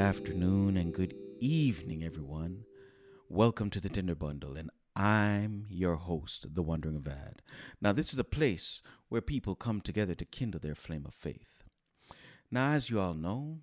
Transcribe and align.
afternoon, 0.00 0.78
and 0.78 0.94
good 0.94 1.14
evening, 1.40 2.02
everyone. 2.02 2.64
Welcome 3.28 3.68
to 3.68 3.80
the 3.82 3.90
Tinder 3.90 4.14
Bundle, 4.14 4.56
and 4.56 4.70
I'm 4.96 5.66
your 5.68 5.96
host, 5.96 6.54
The 6.54 6.62
Wandering 6.62 7.02
Vad. 7.02 7.42
Now, 7.82 7.92
this 7.92 8.14
is 8.14 8.18
a 8.18 8.24
place 8.24 8.80
where 9.10 9.20
people 9.20 9.54
come 9.54 9.82
together 9.82 10.14
to 10.14 10.24
kindle 10.24 10.58
their 10.58 10.74
flame 10.74 11.04
of 11.04 11.12
faith. 11.12 11.64
Now, 12.50 12.72
as 12.72 12.88
you 12.88 12.98
all 12.98 13.12
know, 13.12 13.58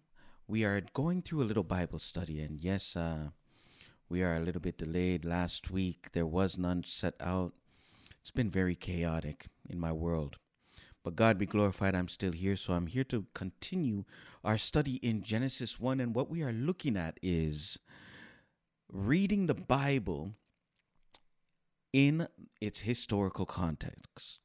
we 0.47 0.63
are 0.63 0.79
going 0.93 1.23
through 1.23 1.41
a 1.41 1.49
little 1.49 1.63
Bible 1.63 1.97
study, 1.97 2.39
and 2.39 2.59
yes, 2.59 2.95
uh, 2.95 3.29
we 4.07 4.21
are 4.21 4.35
a 4.35 4.41
little 4.41 4.61
bit 4.61 4.77
delayed. 4.77 5.25
Last 5.25 5.71
week, 5.71 6.11
there 6.11 6.27
was 6.27 6.55
none 6.55 6.83
set 6.83 7.15
out. 7.19 7.53
It's 8.21 8.29
been 8.29 8.51
very 8.51 8.75
chaotic 8.75 9.47
in 9.67 9.79
my 9.79 9.91
world. 9.91 10.37
But 11.07 11.15
God 11.15 11.37
be 11.37 11.45
glorified, 11.45 11.95
I'm 11.95 12.09
still 12.09 12.33
here. 12.33 12.57
So 12.57 12.73
I'm 12.73 12.87
here 12.87 13.05
to 13.05 13.27
continue 13.33 14.03
our 14.43 14.57
study 14.57 14.95
in 14.95 15.23
Genesis 15.23 15.79
1. 15.79 16.01
And 16.01 16.13
what 16.13 16.29
we 16.29 16.43
are 16.43 16.51
looking 16.51 16.97
at 16.97 17.17
is 17.21 17.79
reading 18.91 19.45
the 19.45 19.53
Bible 19.53 20.33
in 21.93 22.27
its 22.59 22.81
historical 22.81 23.45
context. 23.45 24.41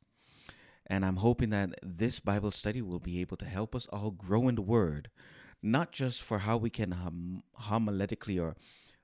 And 0.86 1.04
I'm 1.04 1.16
hoping 1.16 1.50
that 1.50 1.70
this 1.82 2.20
Bible 2.20 2.52
study 2.52 2.80
will 2.80 3.00
be 3.00 3.20
able 3.20 3.38
to 3.38 3.44
help 3.44 3.74
us 3.74 3.88
all 3.88 4.12
grow 4.12 4.46
in 4.46 4.54
the 4.54 4.62
Word, 4.62 5.10
not 5.64 5.90
just 5.90 6.22
for 6.22 6.38
how 6.38 6.58
we 6.58 6.70
can 6.70 6.92
hom- 6.92 7.42
homiletically 7.62 8.40
or 8.40 8.54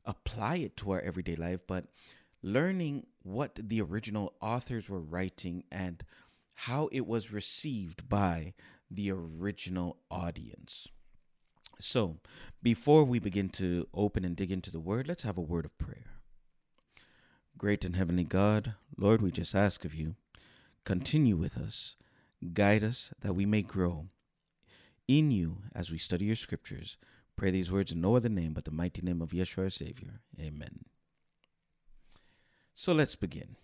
apply 0.04 0.58
it 0.58 0.76
to 0.76 0.92
our 0.92 1.00
everyday 1.00 1.34
life, 1.34 1.66
but 1.66 1.86
learning 2.40 3.08
what 3.24 3.58
the 3.60 3.80
original 3.80 4.34
authors 4.40 4.88
were 4.88 5.00
writing 5.00 5.64
and 5.72 6.04
how 6.62 6.88
it 6.90 7.06
was 7.06 7.32
received 7.32 8.08
by 8.08 8.52
the 8.90 9.12
original 9.12 9.96
audience. 10.10 10.88
So, 11.78 12.16
before 12.60 13.04
we 13.04 13.20
begin 13.20 13.48
to 13.50 13.86
open 13.94 14.24
and 14.24 14.34
dig 14.34 14.50
into 14.50 14.72
the 14.72 14.80
word, 14.80 15.06
let's 15.06 15.22
have 15.22 15.38
a 15.38 15.40
word 15.40 15.64
of 15.64 15.78
prayer. 15.78 16.16
Great 17.56 17.84
and 17.84 17.94
heavenly 17.94 18.24
God, 18.24 18.74
Lord, 18.96 19.22
we 19.22 19.30
just 19.30 19.54
ask 19.54 19.84
of 19.84 19.94
you, 19.94 20.16
continue 20.82 21.36
with 21.36 21.56
us, 21.56 21.94
guide 22.54 22.82
us 22.82 23.12
that 23.20 23.34
we 23.34 23.46
may 23.46 23.62
grow 23.62 24.06
in 25.06 25.30
you 25.30 25.58
as 25.76 25.92
we 25.92 25.98
study 25.98 26.24
your 26.24 26.34
scriptures. 26.34 26.96
Pray 27.36 27.52
these 27.52 27.70
words 27.70 27.92
in 27.92 28.00
no 28.00 28.16
other 28.16 28.28
name 28.28 28.52
but 28.52 28.64
the 28.64 28.72
mighty 28.72 29.00
name 29.00 29.22
of 29.22 29.30
Yeshua 29.30 29.64
our 29.64 29.70
Savior. 29.70 30.22
Amen. 30.40 30.86
So 32.74 32.92
let's 32.92 33.14
begin. 33.14 33.54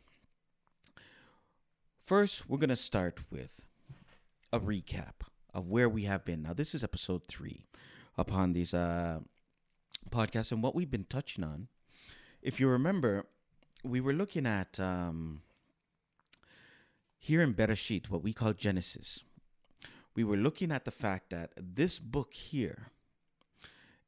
First, 2.04 2.50
we're 2.50 2.58
going 2.58 2.68
to 2.68 2.76
start 2.76 3.20
with 3.30 3.64
a 4.52 4.60
recap 4.60 5.24
of 5.54 5.68
where 5.68 5.88
we 5.88 6.02
have 6.02 6.22
been. 6.22 6.42
Now, 6.42 6.52
this 6.52 6.74
is 6.74 6.84
episode 6.84 7.22
three 7.28 7.64
upon 8.18 8.52
these 8.52 8.74
uh, 8.74 9.20
podcasts 10.10 10.52
and 10.52 10.62
what 10.62 10.74
we've 10.74 10.90
been 10.90 11.06
touching 11.06 11.42
on. 11.42 11.68
If 12.42 12.60
you 12.60 12.68
remember, 12.68 13.24
we 13.82 14.02
were 14.02 14.12
looking 14.12 14.46
at 14.46 14.78
um, 14.78 15.40
here 17.18 17.40
in 17.40 17.54
Bereshit, 17.54 18.10
what 18.10 18.22
we 18.22 18.34
call 18.34 18.52
Genesis. 18.52 19.24
We 20.14 20.24
were 20.24 20.36
looking 20.36 20.70
at 20.70 20.84
the 20.84 20.90
fact 20.90 21.30
that 21.30 21.52
this 21.56 21.98
book 21.98 22.34
here 22.34 22.90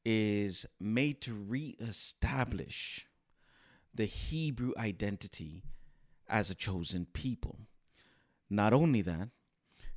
is 0.04 0.66
made 0.78 1.22
to 1.22 1.32
reestablish 1.32 3.06
the 3.94 4.04
Hebrew 4.04 4.72
identity 4.78 5.62
as 6.28 6.50
a 6.50 6.54
chosen 6.54 7.06
people. 7.14 7.60
Not 8.48 8.72
only 8.72 9.02
that, 9.02 9.30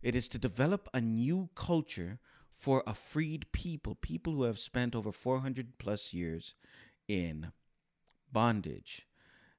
it 0.01 0.15
is 0.15 0.27
to 0.29 0.39
develop 0.39 0.89
a 0.93 1.01
new 1.01 1.49
culture 1.55 2.19
for 2.49 2.83
a 2.85 2.93
freed 2.93 3.51
people, 3.51 3.95
people 3.95 4.33
who 4.33 4.43
have 4.43 4.59
spent 4.59 4.95
over 4.95 5.11
400 5.11 5.77
plus 5.77 6.13
years 6.13 6.55
in 7.07 7.51
bondage. 8.31 9.07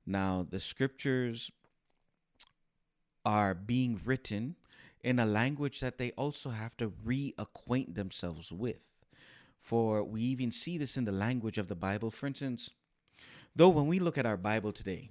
Now, 0.07 0.47
the 0.49 0.61
scriptures 0.61 1.51
are 3.25 3.55
being 3.55 4.01
written 4.05 4.57
in 5.03 5.19
a 5.19 5.27
language 5.27 5.81
that 5.81 5.99
they 5.99 6.11
also 6.13 6.51
have 6.51 6.77
to 6.79 6.91
reacquaint 6.91 7.95
themselves 7.95 8.53
with. 8.53 8.95
For 9.59 10.03
we 10.03 10.23
even 10.23 10.51
see 10.51 10.79
this 10.79 10.97
in 10.97 11.05
the 11.05 11.13
language 11.13 11.59
of 11.59 11.69
the 11.69 11.75
Bible. 11.75 12.11
For 12.11 12.27
instance, 12.27 12.71
though 13.55 13.69
when 13.69 13.87
we 13.87 13.99
look 13.99 14.19
at 14.19 14.27
our 14.27 14.37
Bible 14.37 14.73
today, 14.73 15.11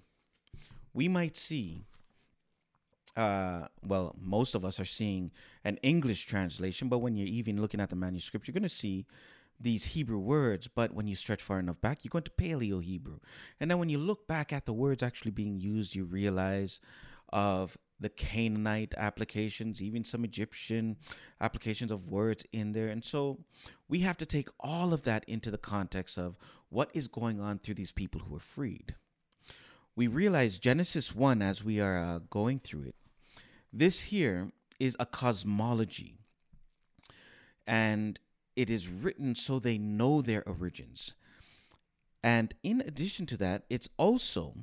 we 0.94 1.08
might 1.08 1.38
see 1.38 1.86
uh, 3.16 3.68
well, 3.84 4.16
most 4.20 4.56
of 4.56 4.64
us 4.64 4.80
are 4.80 4.86
seeing 4.86 5.32
an 5.64 5.78
English 5.78 6.26
translation, 6.26 6.90
but 6.90 7.00
when 7.00 7.16
you're 7.16 7.28
even 7.28 7.62
looking 7.62 7.82
at 7.82 7.90
the 7.90 7.96
manuscript, 7.96 8.48
you're 8.48 8.54
going 8.54 8.64
to 8.64 8.70
see 8.70 9.06
these 9.60 9.86
Hebrew 9.86 10.20
words. 10.20 10.68
But 10.68 10.94
when 10.94 11.08
you 11.08 11.16
stretch 11.16 11.42
far 11.42 11.60
enough 11.60 11.82
back, 11.82 12.04
you 12.04 12.10
go 12.10 12.20
into 12.20 12.32
Paleo 12.32 12.84
Hebrew. 12.84 13.20
And 13.60 13.70
then 13.70 13.80
when 13.80 13.90
you 13.90 13.98
look 13.98 14.28
back 14.28 14.54
at 14.54 14.66
the 14.66 14.74
words 14.74 15.04
actually 15.04 15.32
being 15.32 15.60
used, 15.60 15.96
you 15.96 16.06
realize 16.06 16.80
of 17.32 17.78
the 18.00 18.10
Canaanite 18.10 18.94
applications, 18.98 19.82
even 19.82 20.04
some 20.06 20.24
Egyptian 20.24 20.96
applications 21.42 21.92
of 21.92 22.08
words 22.10 22.46
in 22.54 22.72
there. 22.72 22.88
And 22.88 23.04
so 23.04 23.40
we 23.90 24.00
have 24.00 24.18
to 24.18 24.26
take 24.26 24.50
all 24.60 24.94
of 24.94 25.04
that 25.04 25.26
into 25.28 25.52
the 25.52 25.58
context 25.58 26.18
of 26.18 26.38
what 26.70 26.90
is 26.94 27.08
going 27.08 27.42
on 27.42 27.60
through 27.60 27.74
these 27.76 27.92
people 27.92 28.22
who 28.22 28.36
are 28.36 28.40
freed. 28.40 28.96
We 30.00 30.08
realize 30.08 30.60
Genesis 30.60 31.14
1, 31.14 31.42
as 31.42 31.62
we 31.62 31.82
are 31.82 31.98
uh, 32.02 32.20
going 32.30 32.60
through 32.60 32.84
it, 32.84 32.96
this 33.74 34.04
here 34.04 34.54
is 34.80 34.96
a 34.98 35.06
cosmology, 35.06 36.20
and 37.68 38.18
it 38.56 38.70
is 38.70 38.88
written 38.88 39.36
so 39.36 39.60
they 39.60 39.78
know 39.78 40.22
their 40.22 40.42
origins. 40.48 41.16
And 42.24 42.54
in 42.64 42.80
addition 42.80 43.26
to 43.26 43.36
that, 43.40 43.64
it's 43.70 43.90
also 43.98 44.56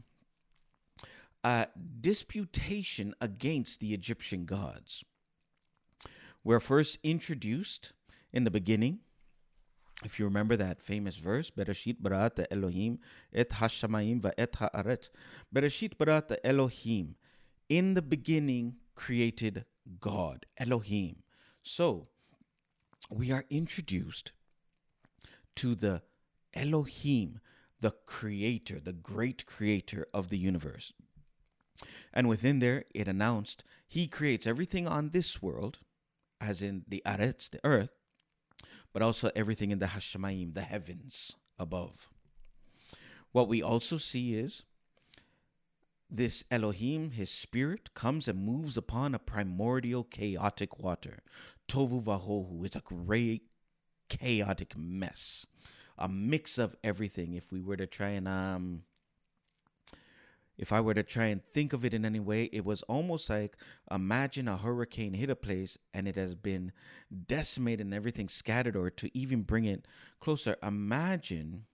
a 1.44 1.66
disputation 2.00 3.14
against 3.20 3.80
the 3.80 3.92
Egyptian 3.92 4.46
gods. 4.46 5.04
We're 6.44 6.60
first 6.60 6.98
introduced 7.02 7.92
in 8.32 8.44
the 8.44 8.50
beginning. 8.50 9.00
If 10.04 10.18
you 10.18 10.26
remember 10.26 10.56
that 10.56 10.80
famous 10.80 11.16
verse, 11.16 11.50
Bereshit 11.50 12.00
barat 12.00 12.38
Elohim 12.50 12.98
et 13.32 13.48
hashamayim 13.48 14.20
va 14.20 14.32
et 14.38 14.52
haaret. 14.52 15.10
Bereshit 15.54 15.96
barat 15.96 16.32
Elohim. 16.44 17.16
In 17.68 17.94
the 17.94 18.02
beginning 18.02 18.76
created 18.94 19.64
God, 20.00 20.46
Elohim. 20.58 21.22
So 21.62 22.08
we 23.10 23.32
are 23.32 23.44
introduced 23.50 24.32
to 25.56 25.74
the 25.74 26.02
Elohim, 26.54 27.40
the 27.80 27.92
creator, 28.04 28.78
the 28.78 28.92
great 28.92 29.46
creator 29.46 30.06
of 30.12 30.28
the 30.28 30.38
universe. 30.38 30.92
And 32.12 32.28
within 32.28 32.58
there, 32.58 32.84
it 32.94 33.08
announced 33.08 33.64
he 33.86 34.08
creates 34.08 34.46
everything 34.46 34.86
on 34.86 35.10
this 35.10 35.42
world, 35.42 35.78
as 36.40 36.62
in 36.62 36.84
the 36.88 37.02
Aretz, 37.06 37.50
the 37.50 37.60
earth, 37.64 37.90
but 38.96 39.02
also 39.02 39.30
everything 39.36 39.72
in 39.72 39.78
the 39.78 39.84
Hashemayim, 39.84 40.54
the 40.54 40.62
heavens 40.62 41.36
above. 41.58 42.08
What 43.30 43.46
we 43.46 43.60
also 43.60 43.98
see 43.98 44.34
is 44.34 44.64
this 46.08 46.44
Elohim, 46.50 47.10
his 47.10 47.30
spirit, 47.30 47.92
comes 47.92 48.26
and 48.26 48.42
moves 48.42 48.78
upon 48.78 49.14
a 49.14 49.18
primordial 49.18 50.02
chaotic 50.02 50.78
water. 50.78 51.18
Tohu 51.68 52.02
Vabohu 52.02 52.64
is 52.64 52.74
a 52.74 52.80
great 52.80 53.42
chaotic 54.08 54.74
mess. 54.78 55.46
A 55.98 56.08
mix 56.08 56.56
of 56.56 56.74
everything. 56.82 57.34
If 57.34 57.52
we 57.52 57.60
were 57.60 57.76
to 57.76 57.86
try 57.86 58.08
and 58.08 58.26
um 58.26 58.84
if 60.58 60.72
I 60.72 60.80
were 60.80 60.94
to 60.94 61.02
try 61.02 61.26
and 61.26 61.44
think 61.44 61.72
of 61.72 61.84
it 61.84 61.94
in 61.94 62.04
any 62.04 62.20
way, 62.20 62.44
it 62.44 62.64
was 62.64 62.82
almost 62.82 63.28
like 63.28 63.56
imagine 63.90 64.48
a 64.48 64.56
hurricane 64.56 65.14
hit 65.14 65.30
a 65.30 65.36
place 65.36 65.78
and 65.92 66.08
it 66.08 66.16
has 66.16 66.34
been 66.34 66.72
decimated 67.26 67.86
and 67.86 67.94
everything 67.94 68.28
scattered, 68.28 68.76
or 68.76 68.90
to 68.90 69.16
even 69.16 69.42
bring 69.42 69.64
it 69.64 69.86
closer, 70.20 70.56
imagine 70.62 71.64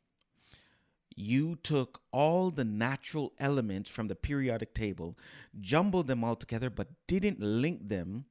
you 1.14 1.56
took 1.56 2.00
all 2.10 2.50
the 2.50 2.64
natural 2.64 3.32
elements 3.38 3.90
from 3.90 4.08
the 4.08 4.14
periodic 4.14 4.74
table, 4.74 5.16
jumbled 5.60 6.06
them 6.06 6.24
all 6.24 6.36
together, 6.36 6.70
but 6.70 6.88
didn't 7.06 7.40
link 7.40 7.88
them 7.88 8.24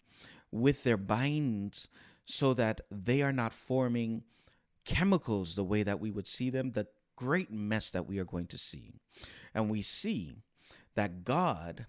with 0.51 0.83
their 0.83 0.97
binds 0.97 1.87
so 2.25 2.53
that 2.53 2.81
they 2.89 3.21
are 3.21 3.33
not 3.33 3.53
forming 3.53 4.23
chemicals 4.83 5.55
the 5.55 5.63
way 5.63 5.83
that 5.83 5.99
we 5.99 6.11
would 6.11 6.27
see 6.27 6.49
them, 6.49 6.71
the 6.71 6.87
great 7.15 7.51
mess 7.51 7.91
that 7.91 8.07
we 8.07 8.19
are 8.19 8.25
going 8.25 8.47
to 8.47 8.57
see. 8.57 8.93
And 9.53 9.69
we 9.69 9.81
see 9.81 10.43
that 10.95 11.23
God, 11.23 11.85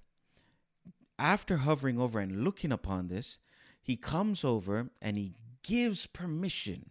after 1.19 1.59
hovering 1.59 2.01
over 2.01 2.21
and 2.21 2.45
looking 2.45 2.73
upon 2.73 3.09
this, 3.09 3.39
he 3.83 3.97
comes 3.97 4.45
over 4.45 4.91
and 5.01 5.17
he 5.17 5.35
gives 5.63 6.07
permission 6.07 6.91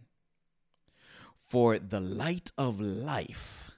for 1.36 1.78
the 1.78 2.00
light 2.00 2.50
of 2.56 2.80
life 2.80 3.72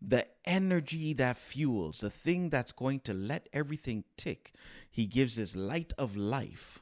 the 0.00 0.26
energy 0.44 1.12
that 1.14 1.36
fuels, 1.36 2.00
the 2.00 2.10
thing 2.10 2.50
that's 2.50 2.72
going 2.72 3.00
to 3.00 3.14
let 3.14 3.48
everything 3.52 4.04
tick. 4.16 4.52
He 4.90 5.06
gives 5.06 5.36
this 5.36 5.56
light 5.56 5.92
of 5.98 6.16
life 6.16 6.80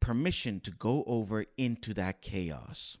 permission 0.00 0.60
to 0.60 0.70
go 0.70 1.04
over 1.06 1.44
into 1.56 1.94
that 1.94 2.22
chaos. 2.22 2.98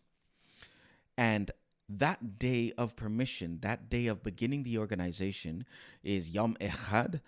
And 1.16 1.50
that 1.88 2.38
day 2.38 2.72
of 2.78 2.96
permission, 2.96 3.58
that 3.62 3.88
day 3.88 4.06
of 4.06 4.22
beginning 4.22 4.62
the 4.62 4.78
organization, 4.78 5.64
is 6.02 6.30
Yom 6.30 6.56
Echad, 6.60 7.20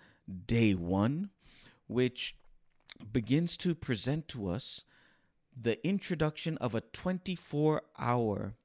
day 0.45 0.73
one, 0.73 1.29
which 1.87 2.35
begins 3.11 3.57
to 3.57 3.75
present 3.75 4.27
to 4.27 4.49
us 4.49 4.83
the 5.59 5.85
introduction 5.87 6.57
of 6.57 6.75
a 6.75 6.81
24 6.81 7.81
hour, 7.99 8.55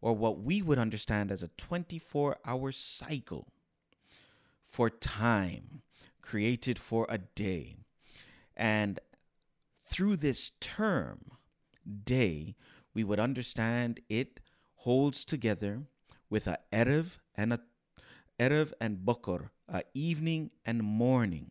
or 0.00 0.12
what 0.14 0.40
we 0.40 0.62
would 0.62 0.78
understand 0.78 1.30
as 1.30 1.42
a 1.42 1.48
24 1.48 2.38
hour 2.44 2.72
cycle 2.72 3.48
for 4.62 4.90
time 4.90 5.82
created 6.20 6.78
for 6.78 7.06
a 7.08 7.18
day. 7.18 7.76
And 8.56 9.00
through 9.80 10.16
this 10.16 10.52
term, 10.60 11.32
day, 12.04 12.54
we 12.94 13.04
would 13.04 13.18
understand 13.18 14.00
it 14.08 14.40
holds 14.88 15.22
together 15.22 15.82
with 16.30 16.46
a 16.46 16.58
erev 16.72 17.18
and 17.34 17.52
a 17.52 17.60
erev 18.40 18.72
and 18.80 19.04
boker, 19.04 19.50
a 19.68 19.82
evening 19.92 20.50
and 20.64 20.82
morning. 20.82 21.50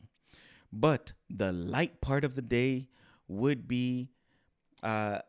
But 0.74 1.14
the 1.30 1.52
light 1.52 2.02
part 2.02 2.24
of 2.24 2.34
the 2.34 2.42
day 2.42 2.88
would 3.28 3.68
be 3.68 4.10
uh, 4.82 5.20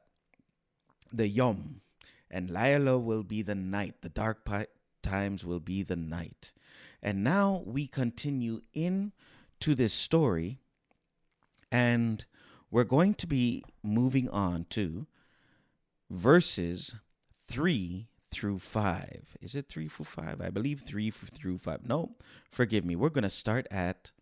the 1.12 1.28
yom, 1.28 1.82
and 2.31 2.49
Layla 2.49 2.99
will 2.99 3.25
be 3.25 3.43
the 3.43 3.55
night. 3.55 3.96
The 4.00 4.08
dark 4.08 4.49
times 5.02 5.44
will 5.44 5.60
be 5.60 5.82
the 5.82 5.96
night. 5.96 6.55
And 7.02 7.22
now 7.22 7.62
we 7.66 7.87
continue 7.87 8.62
in 8.72 9.12
to 9.60 9.75
this 9.75 9.93
story, 9.93 10.60
and 11.70 12.25
we're 12.70 12.84
going 12.84 13.12
to 13.16 13.26
be 13.26 13.64
moving 13.82 14.31
on 14.31 14.64
to 14.70 15.06
verses 16.08 16.94
3 17.48 18.06
through 18.30 18.58
5. 18.58 19.36
Is 19.40 19.54
it 19.54 19.68
3 19.68 19.88
through 19.88 20.04
5? 20.04 20.40
I 20.40 20.50
believe 20.50 20.80
3 20.80 21.10
through 21.10 21.58
5. 21.58 21.86
No, 21.86 22.16
forgive 22.50 22.84
me. 22.84 22.94
We're 22.94 23.08
going 23.08 23.22
to 23.22 23.30
start 23.30 23.66
at 23.70 24.12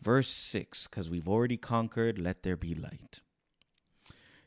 verse 0.00 0.28
6 0.28 0.88
because 0.88 1.10
we've 1.10 1.28
already 1.28 1.56
conquered 1.56 2.18
Let 2.18 2.42
There 2.42 2.56
Be 2.56 2.74
Light. 2.74 3.20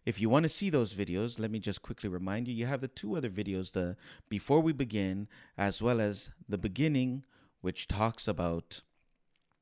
If 0.06 0.20
you 0.20 0.30
want 0.30 0.44
to 0.44 0.50
see 0.50 0.70
those 0.70 0.94
videos, 0.94 1.40
let 1.40 1.52
me 1.52 1.60
just 1.60 1.84
quickly 1.84 2.10
remind 2.10 2.48
you 2.48 2.54
you 2.54 2.66
have 2.66 2.82
the 2.82 2.88
two 2.88 3.16
other 3.16 3.30
videos 3.30 3.74
the 3.74 3.96
before 4.28 4.60
we 4.60 4.74
begin 4.74 5.28
as 5.58 5.82
well 5.82 6.02
as 6.02 6.32
the 6.48 6.58
beginning 6.58 7.26
which 7.62 7.88
talks 7.88 8.28
about 8.28 8.82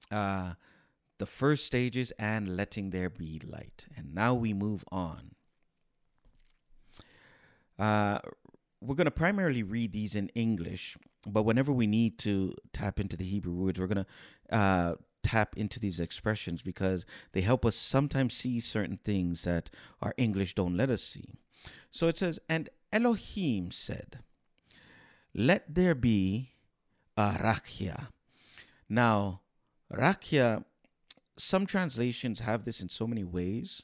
uh, 0.09 0.53
the 1.17 1.25
first 1.25 1.65
stages 1.65 2.11
and 2.19 2.55
letting 2.55 2.91
there 2.91 3.09
be 3.09 3.41
light. 3.43 3.87
And 3.97 4.13
now 4.13 4.33
we 4.33 4.53
move 4.53 4.85
on. 4.91 5.31
Uh, 7.79 8.19
we're 8.81 8.95
going 8.95 9.05
to 9.05 9.11
primarily 9.11 9.63
read 9.63 9.91
these 9.91 10.15
in 10.15 10.29
English, 10.29 10.97
but 11.25 11.43
whenever 11.43 11.71
we 11.71 11.87
need 11.87 12.17
to 12.19 12.53
tap 12.73 12.99
into 12.99 13.17
the 13.17 13.25
Hebrew 13.25 13.53
words, 13.53 13.79
we're 13.79 13.87
going 13.87 14.05
to 14.05 14.55
uh, 14.55 14.95
tap 15.23 15.57
into 15.57 15.79
these 15.79 15.99
expressions 15.99 16.61
because 16.61 17.05
they 17.33 17.41
help 17.41 17.65
us 17.65 17.75
sometimes 17.75 18.33
see 18.33 18.59
certain 18.59 18.99
things 19.03 19.43
that 19.43 19.69
our 20.01 20.13
English 20.17 20.53
don't 20.53 20.77
let 20.77 20.89
us 20.89 21.03
see. 21.03 21.35
So 21.91 22.07
it 22.07 22.17
says, 22.17 22.39
And 22.47 22.69
Elohim 22.93 23.71
said, 23.71 24.19
Let 25.33 25.73
there 25.73 25.95
be 25.95 26.51
a 27.17 27.31
rakia. 27.31 28.07
Now, 28.87 29.41
rakia, 29.91 30.63
some 31.37 31.65
translations 31.65 32.39
have 32.39 32.63
this 32.63 32.81
in 32.81 32.89
so 32.89 33.07
many 33.07 33.23
ways. 33.23 33.83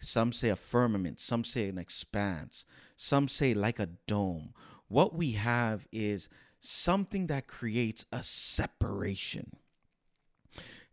Some 0.00 0.32
say 0.32 0.48
a 0.50 0.56
firmament, 0.56 1.20
some 1.20 1.44
say 1.44 1.68
an 1.68 1.78
expanse, 1.78 2.66
some 2.96 3.28
say 3.28 3.54
like 3.54 3.78
a 3.78 3.88
dome. 4.06 4.52
What 4.88 5.14
we 5.14 5.32
have 5.32 5.86
is 5.92 6.28
something 6.58 7.26
that 7.28 7.46
creates 7.46 8.04
a 8.12 8.22
separation. 8.22 9.56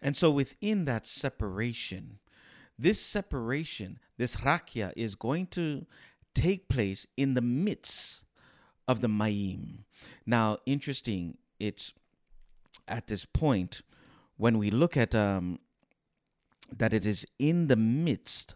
And 0.01 0.17
so 0.17 0.31
within 0.31 0.85
that 0.85 1.05
separation, 1.05 2.19
this 2.77 2.99
separation, 2.99 3.99
this 4.17 4.37
rakia, 4.37 4.91
is 4.95 5.15
going 5.15 5.47
to 5.47 5.85
take 6.33 6.67
place 6.67 7.05
in 7.17 7.33
the 7.33 7.41
midst 7.41 8.23
of 8.87 9.01
the 9.01 9.07
mayim. 9.07 9.79
Now, 10.25 10.57
interesting, 10.65 11.37
it's 11.59 11.93
at 12.87 13.07
this 13.07 13.25
point 13.25 13.81
when 14.37 14.57
we 14.57 14.71
look 14.71 14.97
at 14.97 15.13
um, 15.13 15.59
that 16.75 16.93
it 16.93 17.05
is 17.05 17.25
in 17.37 17.67
the 17.67 17.75
midst 17.75 18.55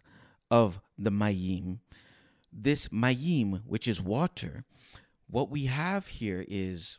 of 0.50 0.80
the 0.98 1.10
mayim. 1.10 1.78
This 2.52 2.88
mayim, 2.88 3.62
which 3.66 3.86
is 3.86 4.00
water, 4.00 4.64
what 5.28 5.50
we 5.50 5.66
have 5.66 6.06
here 6.06 6.44
is 6.46 6.98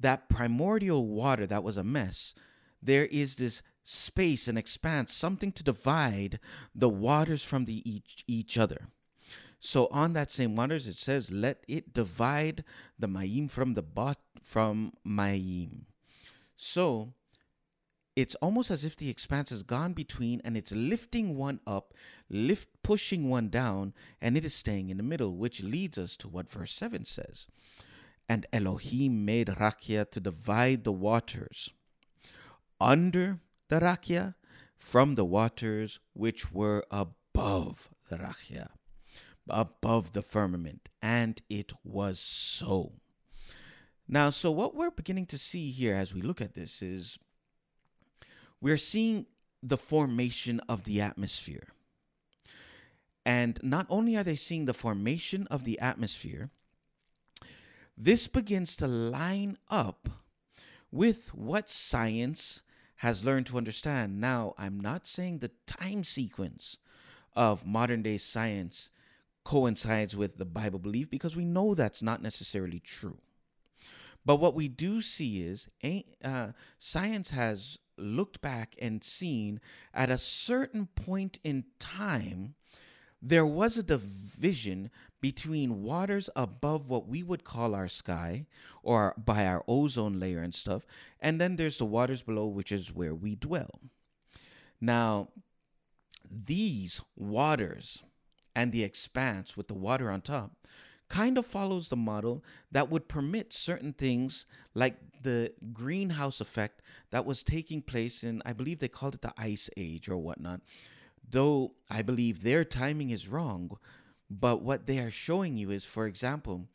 that 0.00 0.28
primordial 0.28 1.06
water 1.06 1.46
that 1.46 1.62
was 1.62 1.76
a 1.76 1.84
mess 1.84 2.34
there 2.82 3.06
is 3.06 3.36
this 3.36 3.62
space 3.82 4.48
and 4.48 4.56
expanse, 4.56 5.12
something 5.12 5.52
to 5.52 5.62
divide 5.62 6.38
the 6.74 6.88
waters 6.88 7.44
from 7.44 7.64
the 7.64 7.88
each, 7.88 8.24
each 8.26 8.56
other. 8.56 8.88
So 9.58 9.88
on 9.90 10.12
that 10.12 10.30
same 10.30 10.54
waters, 10.54 10.86
it 10.86 10.96
says, 10.96 11.30
"Let 11.30 11.64
it 11.66 11.92
divide 11.92 12.64
the 12.98 13.08
mayim 13.08 13.50
from 13.50 13.74
the 13.74 13.82
bot 13.82 14.20
from 14.42 14.92
mayim." 15.04 15.86
So 16.56 17.14
it's 18.16 18.34
almost 18.36 18.70
as 18.70 18.84
if 18.84 18.96
the 18.96 19.10
expanse 19.10 19.50
has 19.50 19.62
gone 19.62 19.92
between 19.92 20.40
and 20.42 20.56
it's 20.56 20.72
lifting 20.72 21.36
one 21.36 21.60
up, 21.66 21.92
lift 22.30 22.68
pushing 22.82 23.28
one 23.28 23.50
down, 23.50 23.92
and 24.22 24.38
it 24.38 24.44
is 24.44 24.54
staying 24.54 24.88
in 24.88 24.96
the 24.96 25.02
middle, 25.02 25.36
which 25.36 25.62
leads 25.62 25.98
us 25.98 26.16
to 26.16 26.28
what 26.28 26.48
verse 26.48 26.72
7 26.72 27.04
says. 27.04 27.46
And 28.26 28.46
Elohim 28.52 29.26
made 29.26 29.48
Rakia 29.48 30.10
to 30.10 30.18
divide 30.18 30.84
the 30.84 30.92
waters 30.92 31.72
under 32.80 33.40
the 33.68 33.80
rakia 33.80 34.34
from 34.76 35.14
the 35.14 35.24
waters 35.24 35.98
which 36.12 36.52
were 36.52 36.84
above 36.90 37.88
the 38.08 38.16
rakia, 38.16 38.68
above 39.48 40.12
the 40.12 40.22
firmament. 40.22 40.88
And 41.02 41.40
it 41.48 41.72
was 41.84 42.18
so. 42.18 42.92
Now, 44.08 44.30
so 44.30 44.50
what 44.50 44.74
we're 44.74 44.90
beginning 44.90 45.26
to 45.26 45.38
see 45.38 45.70
here 45.70 45.94
as 45.94 46.14
we 46.14 46.22
look 46.22 46.40
at 46.40 46.54
this 46.54 46.80
is 46.80 47.18
we're 48.60 48.76
seeing 48.76 49.26
the 49.62 49.76
formation 49.76 50.60
of 50.68 50.84
the 50.84 51.00
atmosphere. 51.00 51.68
And 53.24 53.58
not 53.62 53.86
only 53.90 54.16
are 54.16 54.22
they 54.22 54.36
seeing 54.36 54.66
the 54.66 54.74
formation 54.74 55.46
of 55.48 55.64
the 55.64 55.78
atmosphere, 55.80 56.50
this 57.96 58.28
begins 58.28 58.76
to 58.76 58.86
line 58.86 59.56
up 59.68 60.08
with 60.90 61.34
what 61.34 61.68
science 61.68 62.62
has 62.96 63.24
learned 63.24 63.46
to 63.46 63.56
understand. 63.56 64.20
Now, 64.20 64.54
I'm 64.56 64.78
not 64.78 65.06
saying 65.06 65.38
the 65.38 65.50
time 65.66 66.04
sequence 66.04 66.78
of 67.34 67.66
modern 67.66 68.02
day 68.02 68.16
science 68.16 68.90
coincides 69.44 70.16
with 70.16 70.38
the 70.38 70.44
Bible 70.44 70.78
belief 70.78 71.10
because 71.10 71.36
we 71.36 71.44
know 71.44 71.74
that's 71.74 72.02
not 72.02 72.22
necessarily 72.22 72.80
true. 72.80 73.18
But 74.24 74.36
what 74.36 74.54
we 74.54 74.68
do 74.68 75.02
see 75.02 75.42
is 75.42 75.68
uh, 76.24 76.48
science 76.78 77.30
has 77.30 77.78
looked 77.98 78.40
back 78.40 78.74
and 78.80 79.02
seen 79.02 79.60
at 79.94 80.10
a 80.10 80.18
certain 80.18 80.86
point 80.94 81.38
in 81.44 81.64
time, 81.78 82.54
there 83.22 83.46
was 83.46 83.76
a 83.76 83.82
division 83.82 84.90
between 85.20 85.82
waters 85.82 86.28
above 86.36 86.88
what 86.88 87.08
we 87.08 87.22
would 87.22 87.42
call 87.42 87.74
our 87.74 87.88
sky 87.88 88.46
or 88.82 89.14
by 89.16 89.46
our 89.46 89.64
ozone 89.66 90.20
layer 90.20 90.40
and 90.40 90.54
stuff, 90.54 90.86
and 91.20 91.40
then 91.40 91.56
there's 91.56 91.78
the 91.78 91.84
waters 91.84 92.22
below, 92.22 92.46
which 92.46 92.70
is 92.70 92.94
where 92.94 93.14
we 93.14 93.34
dwell. 93.34 93.80
Now, 94.80 95.28
these 96.30 97.00
waters 97.16 98.02
and 98.54 98.72
the 98.72 98.84
expanse 98.84 99.56
with 99.56 99.68
the 99.68 99.74
water 99.74 100.10
on 100.10 100.20
top 100.20 100.52
kind 101.08 101.38
of 101.38 101.46
follows 101.46 101.88
the 101.88 101.96
model 101.96 102.44
that 102.72 102.90
would 102.90 103.08
permit 103.08 103.52
certain 103.52 103.92
things 103.92 104.46
like 104.74 104.96
the 105.22 105.52
greenhouse 105.72 106.40
effect 106.40 106.82
that 107.10 107.24
was 107.24 107.42
taking 107.42 107.82
place 107.82 108.24
in, 108.24 108.42
I 108.44 108.52
believe 108.52 108.78
they 108.78 108.88
called 108.88 109.14
it 109.14 109.22
the 109.22 109.32
ice 109.36 109.70
age 109.76 110.08
or 110.08 110.18
whatnot. 110.18 110.60
Though 111.28 111.72
I 111.90 112.02
believe 112.02 112.42
their 112.42 112.64
timing 112.64 113.10
is 113.10 113.28
wrong, 113.28 113.78
but 114.30 114.62
what 114.62 114.86
they 114.86 114.98
are 114.98 115.10
showing 115.10 115.56
you 115.56 115.70
is, 115.70 115.84
for 115.84 116.06
example, 116.06 116.66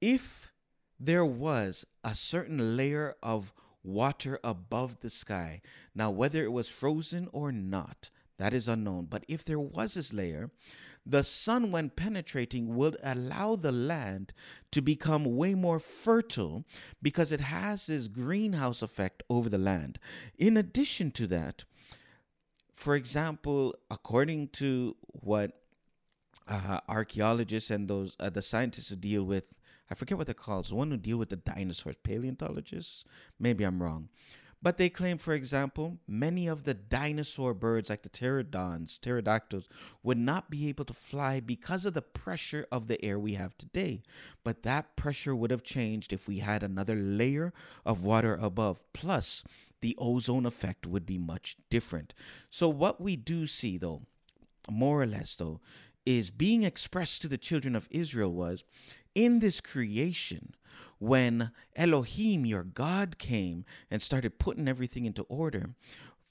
if 0.00 0.52
there 0.98 1.24
was 1.24 1.86
a 2.04 2.14
certain 2.14 2.76
layer 2.76 3.16
of 3.22 3.52
water 3.82 4.38
above 4.44 5.00
the 5.00 5.10
sky, 5.10 5.62
now 5.94 6.10
whether 6.10 6.44
it 6.44 6.52
was 6.52 6.68
frozen 6.68 7.28
or 7.32 7.50
not, 7.50 8.10
that 8.40 8.54
is 8.54 8.68
unknown. 8.68 9.06
But 9.10 9.24
if 9.28 9.44
there 9.44 9.60
was 9.60 9.94
this 9.94 10.12
layer, 10.12 10.50
the 11.04 11.22
sun, 11.22 11.70
when 11.70 11.90
penetrating, 11.90 12.74
would 12.74 12.96
allow 13.02 13.54
the 13.56 13.70
land 13.72 14.32
to 14.72 14.80
become 14.80 15.36
way 15.36 15.54
more 15.54 15.78
fertile 15.78 16.64
because 17.02 17.32
it 17.32 17.40
has 17.40 17.86
this 17.86 18.08
greenhouse 18.08 18.80
effect 18.80 19.22
over 19.28 19.48
the 19.48 19.58
land. 19.58 19.98
In 20.38 20.56
addition 20.56 21.10
to 21.12 21.26
that, 21.26 21.64
for 22.74 22.96
example, 22.96 23.74
according 23.90 24.48
to 24.48 24.96
what 25.04 25.52
uh, 26.48 26.80
archaeologists 26.88 27.70
and 27.70 27.88
those 27.88 28.16
uh, 28.18 28.30
the 28.30 28.42
scientists 28.42 28.88
who 28.88 28.96
deal 28.96 29.22
with 29.22 29.54
I 29.90 29.94
forget 29.94 30.16
what 30.16 30.26
they're 30.26 30.34
called. 30.34 30.66
The 30.66 30.76
one 30.76 30.90
who 30.90 30.96
deal 30.96 31.16
with 31.16 31.30
the 31.30 31.36
dinosaurs, 31.36 31.96
paleontologists. 32.02 33.04
Maybe 33.38 33.64
I'm 33.64 33.82
wrong. 33.82 34.08
But 34.62 34.76
they 34.76 34.90
claim, 34.90 35.16
for 35.16 35.32
example, 35.32 35.98
many 36.06 36.46
of 36.46 36.64
the 36.64 36.74
dinosaur 36.74 37.54
birds, 37.54 37.88
like 37.88 38.02
the 38.02 38.10
pterodons, 38.10 38.98
pterodactyls, 39.00 39.68
would 40.02 40.18
not 40.18 40.50
be 40.50 40.68
able 40.68 40.84
to 40.84 40.92
fly 40.92 41.40
because 41.40 41.86
of 41.86 41.94
the 41.94 42.02
pressure 42.02 42.66
of 42.70 42.86
the 42.86 43.02
air 43.02 43.18
we 43.18 43.34
have 43.34 43.56
today. 43.56 44.02
But 44.44 44.62
that 44.64 44.96
pressure 44.96 45.34
would 45.34 45.50
have 45.50 45.62
changed 45.62 46.12
if 46.12 46.28
we 46.28 46.40
had 46.40 46.62
another 46.62 46.96
layer 46.96 47.54
of 47.86 48.04
water 48.04 48.38
above. 48.40 48.80
Plus, 48.92 49.44
the 49.80 49.96
ozone 49.98 50.44
effect 50.44 50.86
would 50.86 51.06
be 51.06 51.16
much 51.16 51.56
different. 51.70 52.12
So, 52.50 52.68
what 52.68 53.00
we 53.00 53.16
do 53.16 53.46
see, 53.46 53.78
though, 53.78 54.02
more 54.70 55.00
or 55.00 55.06
less, 55.06 55.36
though, 55.36 55.60
is 56.04 56.30
being 56.30 56.64
expressed 56.64 57.22
to 57.22 57.28
the 57.28 57.38
children 57.38 57.74
of 57.74 57.88
Israel 57.90 58.32
was 58.32 58.64
in 59.14 59.40
this 59.40 59.60
creation 59.60 60.54
when 61.00 61.50
Elohim, 61.74 62.46
your 62.46 62.62
God, 62.62 63.18
came 63.18 63.64
and 63.90 64.00
started 64.00 64.38
putting 64.38 64.68
everything 64.68 65.06
into 65.06 65.22
order, 65.24 65.70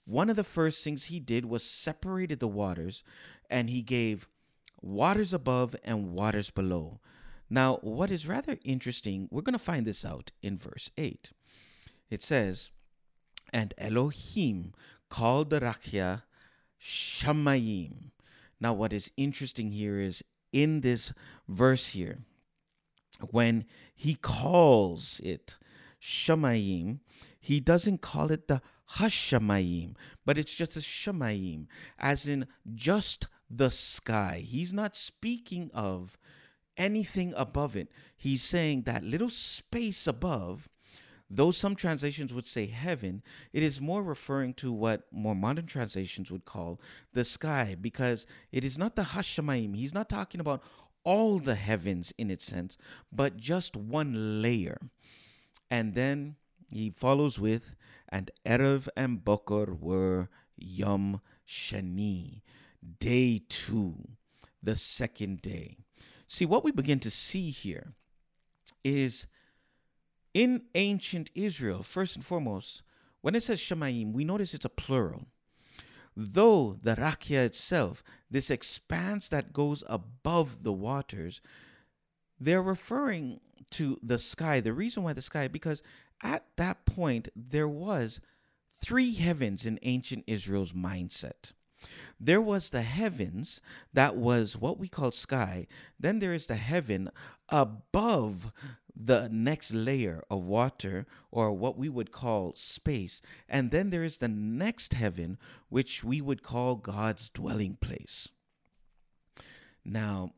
one 0.06 0.30
of 0.30 0.36
the 0.36 0.44
first 0.44 0.84
things 0.84 1.06
he 1.06 1.20
did 1.20 1.46
was 1.46 1.64
separated 1.64 2.40
the 2.40 2.48
waters 2.48 3.04
and 3.50 3.70
he 3.70 3.82
gave 3.82 4.30
waters 4.82 5.34
above 5.34 5.76
and 5.84 6.14
waters 6.14 6.52
below. 6.52 7.00
Now, 7.50 7.78
what 7.82 8.12
is 8.12 8.28
rather 8.28 8.58
interesting, 8.64 9.28
we're 9.32 9.42
going 9.42 9.54
to 9.54 9.60
find 9.60 9.86
this 9.86 10.06
out 10.06 10.32
in 10.42 10.58
verse 10.58 10.92
8. 10.98 11.32
It 12.12 12.22
says, 12.22 12.72
And 13.52 13.74
Elohim 13.78 14.74
called 15.10 15.50
the 15.50 15.62
Rakia 15.62 16.24
Shamayim. 16.80 18.12
Now, 18.62 18.74
what 18.74 18.94
is 18.94 19.12
interesting 19.18 19.72
here 19.72 20.00
is 20.00 20.24
in 20.52 20.82
this 20.82 21.12
verse 21.48 21.88
here, 21.88 22.20
when 23.32 23.66
he 23.96 24.16
calls 24.16 25.20
it 25.24 25.58
Shamayim, 26.02 27.00
he 27.40 27.60
doesn't 27.60 28.02
call 28.02 28.32
it 28.32 28.48
the 28.48 28.62
Hashamayim, 28.96 29.96
but 30.26 30.38
it's 30.38 30.56
just 30.56 30.76
a 30.76 30.80
Shamayim, 30.80 31.68
as 31.98 32.28
in 32.28 32.48
just 32.74 33.28
the 33.50 33.70
sky. 33.70 34.44
He's 34.46 34.74
not 34.74 34.96
speaking 34.96 35.70
of 35.74 36.18
anything 36.78 37.34
above 37.36 37.76
it. 37.76 37.92
He's 38.18 38.42
saying 38.42 38.84
that 38.84 39.04
little 39.04 39.30
space 39.30 40.08
above 40.08 40.70
Though 41.32 41.52
some 41.52 41.76
translations 41.76 42.34
would 42.34 42.48
say 42.48 42.66
heaven, 42.66 43.22
it 43.54 43.62
is 43.62 43.80
more 43.80 44.02
referring 44.02 44.56
to 44.56 44.72
what 44.72 45.06
more 45.12 45.36
modern 45.36 45.68
translations 45.68 46.32
would 46.32 46.44
call 46.44 46.82
the 47.14 47.24
sky 47.24 47.76
because 47.80 48.26
it 48.52 48.66
is 48.66 48.80
not 48.80 48.96
the 48.96 49.04
Hashamayim. 49.04 49.76
He's 49.76 49.94
not 49.94 50.10
talking 50.10 50.42
about 50.42 50.64
all 51.04 51.40
the 51.40 51.56
heavens 51.56 52.14
in 52.18 52.30
its 52.30 52.46
sense, 52.46 52.78
but 53.12 53.38
just 53.38 53.76
one 53.76 54.42
layer. 54.42 54.78
And 55.70 55.96
then 55.96 56.36
he 56.74 56.90
follows 56.90 57.40
with, 57.40 57.76
and 58.10 58.32
Erev 58.46 58.88
and 58.96 59.24
Boker 59.24 59.74
were 59.74 60.30
Yom 60.58 61.22
Shani, 61.48 62.42
day 63.00 63.42
two, 63.50 63.96
the 64.62 64.76
second 64.76 65.42
day. 65.42 65.78
See, 66.28 66.46
what 66.46 66.64
we 66.64 66.72
begin 66.72 67.00
to 67.00 67.12
see 67.12 67.50
here 67.50 67.94
is 68.84 69.28
in 70.34 70.64
ancient 70.76 71.32
Israel, 71.34 71.82
first 71.82 72.16
and 72.16 72.24
foremost, 72.24 72.84
when 73.22 73.36
it 73.36 73.44
says 73.44 73.60
Shemayim, 73.60 74.14
we 74.14 74.24
notice 74.24 74.54
it's 74.54 74.66
a 74.66 74.70
plural. 74.70 75.26
Though 76.22 76.74
the 76.74 76.96
Rakia 76.98 77.46
itself, 77.46 78.04
this 78.30 78.52
expanse 78.52 79.30
that 79.30 79.54
goes 79.54 79.86
above 79.88 80.64
the 80.64 80.74
waters, 80.74 81.40
they're 82.38 82.62
referring 82.62 83.40
to 83.72 83.98
the 84.04 84.18
sky. 84.20 84.60
The 84.60 84.74
reason 84.74 85.04
why 85.04 85.14
the 85.14 85.22
sky, 85.22 85.48
because 85.48 85.82
at 86.22 86.44
that 86.58 86.86
point, 86.86 87.30
there 87.38 87.70
was 87.70 88.20
three 88.70 89.14
heavens 89.16 89.66
in 89.66 89.80
ancient 89.82 90.26
Israel's 90.28 90.74
mindset. 90.74 91.54
There 92.20 92.42
was 92.42 92.72
the 92.72 92.82
heavens, 92.82 93.62
that 93.94 94.18
was 94.18 94.58
what 94.58 94.78
we 94.78 94.90
call 94.90 95.14
sky. 95.14 95.68
Then 95.98 96.20
there 96.20 96.34
is 96.34 96.48
the 96.48 96.58
heaven 96.58 97.12
above 97.48 98.52
the 98.96 99.30
next 99.32 99.74
layer 99.74 100.24
of 100.30 100.48
water, 100.48 101.06
or 101.32 101.52
what 101.54 101.78
we 101.78 101.90
would 101.90 102.12
call 102.12 102.54
space. 102.56 103.22
And 103.48 103.72
then 103.72 103.90
there 103.90 104.04
is 104.04 104.18
the 104.18 104.28
next 104.28 104.94
heaven, 104.94 105.38
which 105.70 106.04
we 106.04 106.22
would 106.22 106.44
call 106.44 106.76
God's 106.76 107.30
dwelling 107.30 107.76
place. 107.76 108.30
Now, 109.86 110.34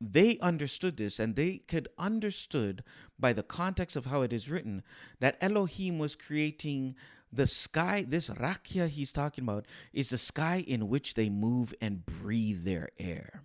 they 0.00 0.38
understood 0.38 0.96
this 0.96 1.18
and 1.18 1.34
they 1.34 1.58
could 1.58 1.88
understood 1.98 2.84
by 3.18 3.32
the 3.32 3.42
context 3.42 3.96
of 3.96 4.06
how 4.06 4.22
it 4.22 4.32
is 4.32 4.50
written 4.50 4.82
that 5.20 5.38
Elohim 5.40 5.98
was 5.98 6.14
creating 6.14 6.94
the 7.32 7.46
sky 7.46 8.04
this 8.08 8.30
rakia 8.30 8.88
he's 8.88 9.12
talking 9.12 9.44
about 9.44 9.66
is 9.92 10.10
the 10.10 10.18
sky 10.18 10.64
in 10.66 10.88
which 10.88 11.14
they 11.14 11.28
move 11.28 11.74
and 11.80 12.06
breathe 12.06 12.64
their 12.64 12.88
air 12.98 13.44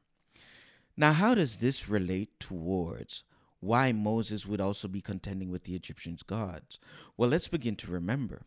now 0.96 1.12
how 1.12 1.36
does 1.36 1.58
this 1.58 1.90
relate 1.90 2.40
towards 2.40 3.24
why 3.64 3.92
Moses 3.92 4.46
would 4.46 4.60
also 4.60 4.88
be 4.88 5.02
contending 5.02 5.50
with 5.50 5.64
the 5.64 5.76
Egyptians' 5.76 6.24
gods. 6.24 6.80
Well, 7.18 7.30
let's 7.30 7.48
begin 7.48 7.76
to 7.78 7.92
remember. 7.92 8.44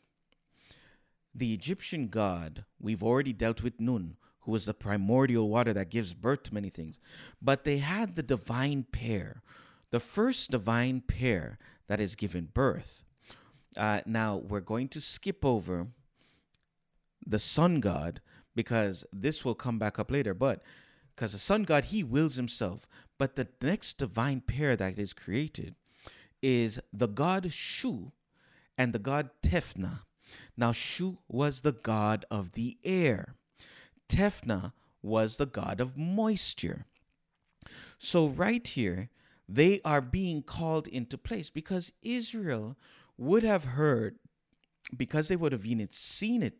The 1.34 1.54
Egyptian 1.54 2.08
god, 2.08 2.64
we've 2.78 3.02
already 3.02 3.32
dealt 3.32 3.62
with 3.62 3.80
Nun, 3.80 4.16
who 4.40 4.52
was 4.52 4.66
the 4.66 4.74
primordial 4.74 5.48
water 5.48 5.72
that 5.72 5.90
gives 5.90 6.14
birth 6.14 6.44
to 6.44 6.54
many 6.54 6.70
things. 6.70 7.00
But 7.40 7.64
they 7.64 7.78
had 7.78 8.14
the 8.14 8.22
divine 8.22 8.84
pair, 8.92 9.42
the 9.90 10.00
first 10.00 10.50
divine 10.50 11.00
pair 11.00 11.58
that 11.88 12.00
is 12.00 12.14
given 12.14 12.50
birth. 12.52 13.04
Uh, 13.76 14.00
now, 14.06 14.36
we're 14.36 14.60
going 14.60 14.88
to 14.88 15.00
skip 15.00 15.44
over 15.44 15.88
the 17.26 17.38
sun 17.38 17.80
god 17.80 18.20
because 18.54 19.04
this 19.12 19.44
will 19.44 19.54
come 19.54 19.78
back 19.78 19.98
up 19.98 20.10
later. 20.10 20.32
But 20.32 20.62
because 21.14 21.32
the 21.32 21.38
sun 21.38 21.64
god, 21.64 21.86
he 21.86 22.04
wills 22.04 22.36
himself. 22.36 22.86
But 23.18 23.36
the 23.36 23.48
next 23.62 23.98
divine 23.98 24.40
pair 24.40 24.76
that 24.76 24.98
is 24.98 25.12
created 25.12 25.74
is 26.42 26.80
the 26.92 27.08
god 27.08 27.52
Shu 27.52 28.12
and 28.76 28.92
the 28.92 28.98
god 28.98 29.30
Tefnut. 29.42 30.00
Now, 30.56 30.72
Shu 30.72 31.18
was 31.28 31.60
the 31.60 31.72
god 31.72 32.24
of 32.30 32.52
the 32.52 32.78
air, 32.84 33.36
Tefnut 34.08 34.72
was 35.02 35.36
the 35.36 35.46
god 35.46 35.80
of 35.80 35.96
moisture. 35.96 36.86
So, 37.98 38.28
right 38.28 38.66
here, 38.66 39.10
they 39.48 39.80
are 39.84 40.00
being 40.00 40.42
called 40.42 40.88
into 40.88 41.16
place 41.16 41.50
because 41.50 41.92
Israel 42.02 42.76
would 43.16 43.44
have 43.44 43.64
heard, 43.64 44.18
because 44.96 45.28
they 45.28 45.36
would 45.36 45.52
have 45.52 45.66
seen 45.90 46.42
it 46.42 46.54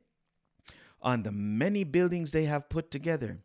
on 1.03 1.23
the 1.23 1.33
many 1.33 1.85
buildings 1.85 2.33
they 2.33 2.45
have 2.45 2.69
put 2.69 2.91
together 2.91 3.41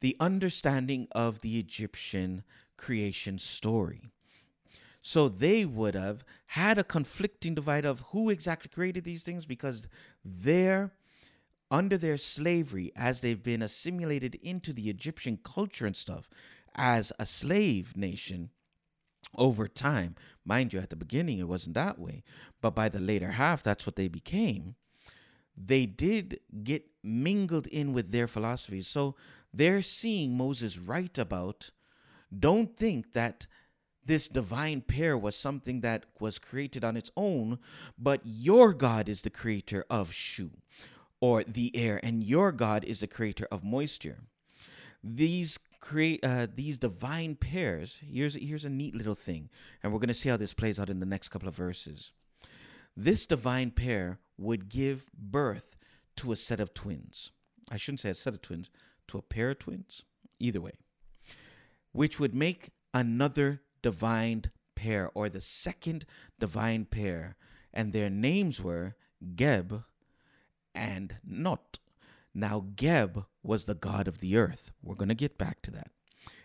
the 0.00 0.16
understanding 0.18 1.06
of 1.12 1.40
the 1.40 1.58
Egyptian 1.58 2.42
creation 2.76 3.38
story. 3.38 4.02
So 5.02 5.28
they 5.28 5.64
would 5.64 5.94
have 5.94 6.24
had 6.46 6.78
a 6.78 6.84
conflicting 6.84 7.54
divide 7.54 7.84
of 7.84 8.00
who 8.12 8.28
exactly 8.28 8.68
created 8.68 9.04
these 9.04 9.22
things 9.22 9.46
because 9.46 9.88
they're 10.24 10.92
under 11.70 11.96
their 11.96 12.16
slavery, 12.16 12.90
as 12.96 13.20
they've 13.20 13.42
been 13.42 13.62
assimilated 13.62 14.34
into 14.42 14.72
the 14.72 14.90
Egyptian 14.90 15.38
culture 15.42 15.86
and 15.86 15.96
stuff, 15.96 16.28
as 16.74 17.12
a 17.18 17.24
slave 17.24 17.96
nation 17.96 18.50
over 19.36 19.68
time. 19.68 20.16
Mind 20.44 20.72
you, 20.72 20.80
at 20.80 20.90
the 20.90 20.96
beginning 20.96 21.38
it 21.38 21.48
wasn't 21.48 21.74
that 21.74 21.98
way, 21.98 22.24
but 22.60 22.74
by 22.74 22.88
the 22.88 23.00
later 23.00 23.32
half, 23.32 23.62
that's 23.62 23.86
what 23.86 23.96
they 23.96 24.08
became. 24.08 24.74
They 25.56 25.86
did 25.86 26.40
get 26.64 26.86
mingled 27.02 27.66
in 27.68 27.92
with 27.92 28.10
their 28.10 28.26
philosophies. 28.26 28.88
So 28.88 29.14
they're 29.52 29.82
seeing 29.82 30.36
Moses 30.36 30.78
write 30.78 31.18
about, 31.18 31.70
don't 32.36 32.76
think 32.76 33.12
that 33.12 33.46
this 34.04 34.28
divine 34.28 34.80
pair 34.80 35.16
was 35.16 35.36
something 35.36 35.80
that 35.82 36.06
was 36.18 36.38
created 36.38 36.84
on 36.84 36.96
its 36.96 37.10
own, 37.16 37.58
but 37.98 38.20
your 38.24 38.72
God 38.72 39.08
is 39.08 39.22
the 39.22 39.30
creator 39.30 39.84
of 39.90 40.12
Shu, 40.12 40.50
or 41.20 41.44
the 41.44 41.74
air, 41.76 42.00
and 42.02 42.22
your 42.22 42.50
God 42.52 42.84
is 42.84 43.00
the 43.00 43.06
creator 43.06 43.46
of 43.52 43.62
moisture. 43.62 44.18
These 45.02 45.58
create 45.80 46.24
uh, 46.24 46.46
these 46.54 46.78
divine 46.78 47.34
pairs. 47.34 48.00
Here's 48.06 48.34
here's 48.34 48.64
a 48.64 48.70
neat 48.70 48.94
little 48.94 49.14
thing, 49.14 49.48
and 49.82 49.92
we're 49.92 49.98
going 49.98 50.08
to 50.08 50.14
see 50.14 50.28
how 50.28 50.36
this 50.36 50.54
plays 50.54 50.78
out 50.78 50.90
in 50.90 51.00
the 51.00 51.06
next 51.06 51.28
couple 51.28 51.48
of 51.48 51.56
verses. 51.56 52.12
This 52.96 53.26
divine 53.26 53.70
pair 53.70 54.18
would 54.36 54.68
give 54.68 55.06
birth 55.12 55.76
to 56.16 56.32
a 56.32 56.36
set 56.36 56.60
of 56.60 56.74
twins. 56.74 57.32
I 57.70 57.76
shouldn't 57.76 58.00
say 58.00 58.10
a 58.10 58.14
set 58.14 58.34
of 58.34 58.42
twins, 58.42 58.70
to 59.10 59.18
a 59.18 59.22
pair 59.22 59.50
of 59.50 59.58
twins, 59.58 60.04
either 60.38 60.60
way, 60.60 60.72
which 61.92 62.18
would 62.18 62.34
make 62.34 62.70
another 62.94 63.62
divine 63.82 64.44
pair 64.74 65.10
or 65.14 65.28
the 65.28 65.40
second 65.40 66.04
divine 66.38 66.84
pair, 66.84 67.36
and 67.72 67.92
their 67.92 68.10
names 68.10 68.60
were 68.60 68.96
Geb 69.36 69.84
and 70.74 71.16
Nut. 71.24 71.78
Now, 72.34 72.66
Geb 72.76 73.24
was 73.42 73.64
the 73.64 73.74
god 73.74 74.08
of 74.08 74.18
the 74.20 74.36
earth. 74.36 74.72
We're 74.82 74.94
going 74.94 75.08
to 75.08 75.14
get 75.14 75.36
back 75.38 75.62
to 75.62 75.70
that. 75.72 75.90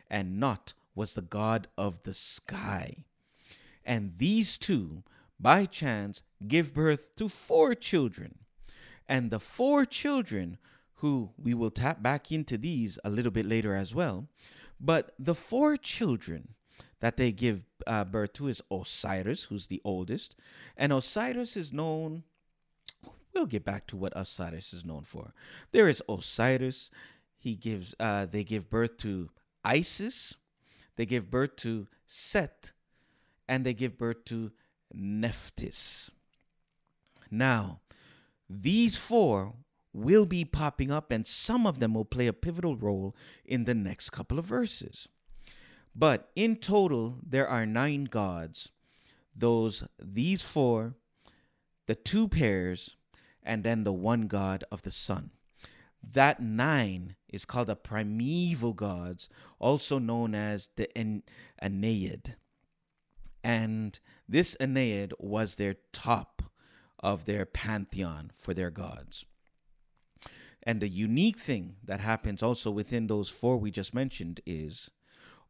and 0.10 0.40
Nut 0.40 0.74
was 0.94 1.14
the 1.14 1.22
god 1.22 1.68
of 1.78 2.04
the 2.04 2.14
sky. 2.14 3.06
And 3.84 4.18
these 4.18 4.58
two, 4.58 5.04
by 5.40 5.66
chance, 5.66 6.24
give 6.48 6.74
birth 6.74 7.16
to 7.16 7.30
four 7.30 7.76
children. 7.76 8.40
And 9.08 9.30
the 9.30 9.40
four 9.40 9.86
children, 9.86 10.58
who 11.06 11.30
we 11.38 11.54
will 11.54 11.70
tap 11.70 12.02
back 12.02 12.32
into 12.32 12.58
these 12.58 12.98
a 13.06 13.12
little 13.12 13.30
bit 13.32 13.46
later 13.46 13.76
as 13.76 13.94
well, 13.94 14.28
but 14.80 15.14
the 15.20 15.36
four 15.36 15.78
children 15.78 16.56
that 17.00 17.16
they 17.16 17.32
give 17.32 17.62
uh, 17.86 18.04
birth 18.04 18.34
to 18.34 18.48
is 18.48 18.60
Osiris, 18.72 19.44
who's 19.44 19.68
the 19.68 19.80
oldest. 19.86 20.36
And 20.76 20.92
Osiris 20.92 21.56
is 21.56 21.72
known, 21.72 22.24
we'll 23.36 23.46
get 23.46 23.64
back 23.64 23.86
to 23.86 23.96
what 23.96 24.14
Osiris 24.16 24.74
is 24.74 24.84
known 24.84 25.04
for. 25.04 25.32
There 25.74 25.88
is 25.88 26.02
Osiris. 26.10 26.90
He 27.38 27.56
gives, 27.56 27.94
uh, 28.00 28.26
they 28.26 28.44
give 28.44 28.72
birth 28.72 28.98
to 28.98 29.30
Isis. 29.64 30.38
They 30.96 31.06
give 31.06 31.30
birth 31.30 31.56
to 31.58 31.86
Set. 32.08 32.72
And 33.48 33.64
they 33.64 33.76
give 33.76 33.96
birth 33.96 34.26
to 34.26 34.52
Nephthys. 34.92 36.10
Now, 37.30 37.82
these 38.50 38.98
four 38.98 39.54
will 39.96 40.26
be 40.26 40.44
popping 40.44 40.92
up, 40.92 41.12
and 41.12 41.26
some 41.26 41.66
of 41.66 41.80
them 41.80 41.94
will 41.94 42.06
play 42.06 42.28
a 42.28 42.34
pivotal 42.34 42.76
role 42.76 43.16
in 43.46 43.66
the 43.66 43.74
next 43.74 44.10
couple 44.10 44.38
of 44.38 44.46
verses. 44.46 45.08
But 45.96 46.30
in 46.36 46.58
total, 46.58 47.20
there 47.26 47.48
are 47.48 47.66
nine 47.66 48.06
gods. 48.06 48.72
Those, 49.34 49.88
these 49.98 50.42
four, 50.42 50.96
the 51.88 51.96
two 51.96 52.28
pairs, 52.28 52.98
and 53.42 53.64
then 53.64 53.84
the 53.84 53.94
one 53.94 54.28
god 54.28 54.64
of 54.72 54.82
the 54.82 54.92
sun. 54.92 55.32
That 56.04 56.42
nine 56.42 57.16
is 57.30 57.46
called 57.46 57.68
the 57.68 57.76
primeval 57.76 58.74
gods, 58.74 59.30
also 59.60 60.00
known 60.00 60.36
as 60.36 60.70
the 60.76 60.96
en- 60.98 61.24
Ennead. 61.62 62.36
And 63.44 64.00
this 64.28 64.56
Ennead 64.60 65.14
was 65.20 65.56
their 65.56 65.76
top 65.94 66.44
of 67.00 67.26
their 67.26 67.46
pantheon 67.46 68.32
for 68.38 68.54
their 68.54 68.72
gods. 68.72 69.26
And 70.66 70.82
the 70.82 70.90
unique 70.90 71.38
thing 71.38 71.76
that 71.84 72.02
happens 72.02 72.42
also 72.42 72.72
within 72.72 73.08
those 73.08 73.30
four 73.30 73.58
we 73.58 73.70
just 73.70 73.94
mentioned 73.94 74.42
is 74.46 74.90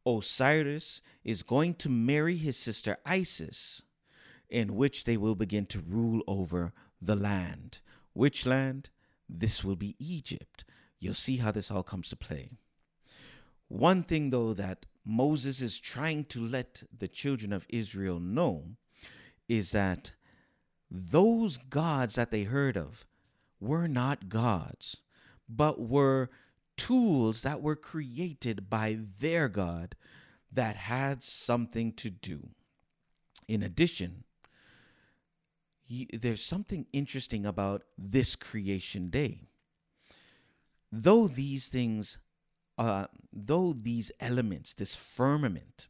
Osiris 0.05 1.01
is 1.23 1.41
going 1.41 1.75
to 1.75 1.89
marry 1.89 2.35
his 2.35 2.57
sister 2.57 2.97
Isis, 3.05 3.81
in 4.49 4.75
which 4.75 5.05
they 5.05 5.17
will 5.17 5.35
begin 5.35 5.65
to 5.67 5.79
rule 5.79 6.21
over 6.27 6.73
the 7.01 7.15
land. 7.15 7.79
Which 8.13 8.45
land? 8.45 8.89
This 9.27 9.63
will 9.63 9.75
be 9.75 9.95
Egypt. 9.99 10.65
You'll 10.99 11.13
see 11.13 11.37
how 11.37 11.51
this 11.51 11.71
all 11.71 11.83
comes 11.83 12.09
to 12.09 12.15
play. 12.15 12.49
One 13.67 14.03
thing, 14.03 14.29
though, 14.29 14.53
that 14.53 14.85
Moses 15.03 15.61
is 15.61 15.79
trying 15.79 16.25
to 16.25 16.39
let 16.45 16.83
the 16.95 17.07
children 17.07 17.51
of 17.53 17.65
Israel 17.69 18.19
know 18.19 18.75
is 19.47 19.71
that 19.71 20.13
those 20.89 21.57
gods 21.57 22.15
that 22.15 22.31
they 22.31 22.43
heard 22.43 22.77
of 22.77 23.05
were 23.59 23.87
not 23.87 24.29
gods, 24.29 25.01
but 25.47 25.79
were 25.79 26.29
tools 26.77 27.43
that 27.43 27.61
were 27.61 27.75
created 27.75 28.69
by 28.69 28.97
their 29.19 29.47
God 29.47 29.95
that 30.51 30.75
had 30.75 31.23
something 31.23 31.93
to 31.93 32.09
do. 32.09 32.49
In 33.47 33.61
addition, 33.63 34.23
there's 36.13 36.43
something 36.43 36.87
interesting 36.93 37.45
about 37.45 37.83
this 37.97 38.35
creation 38.35 39.09
day. 39.09 39.41
Though 40.91 41.27
these 41.27 41.69
things, 41.69 42.19
uh, 42.77 43.05
though 43.31 43.73
these 43.73 44.11
elements, 44.19 44.73
this 44.73 44.95
firmament, 44.95 45.87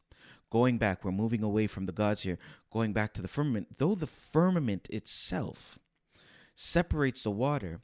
going 0.50 0.78
back, 0.78 1.04
we're 1.04 1.12
moving 1.12 1.42
away 1.42 1.66
from 1.66 1.86
the 1.86 1.92
gods 1.92 2.22
here, 2.22 2.38
going 2.70 2.92
back 2.92 3.14
to 3.14 3.22
the 3.22 3.28
firmament, 3.28 3.78
though 3.78 3.94
the 3.94 4.06
firmament 4.06 4.88
itself 4.90 5.78
separates 6.54 7.22
the 7.22 7.30
water, 7.30 7.80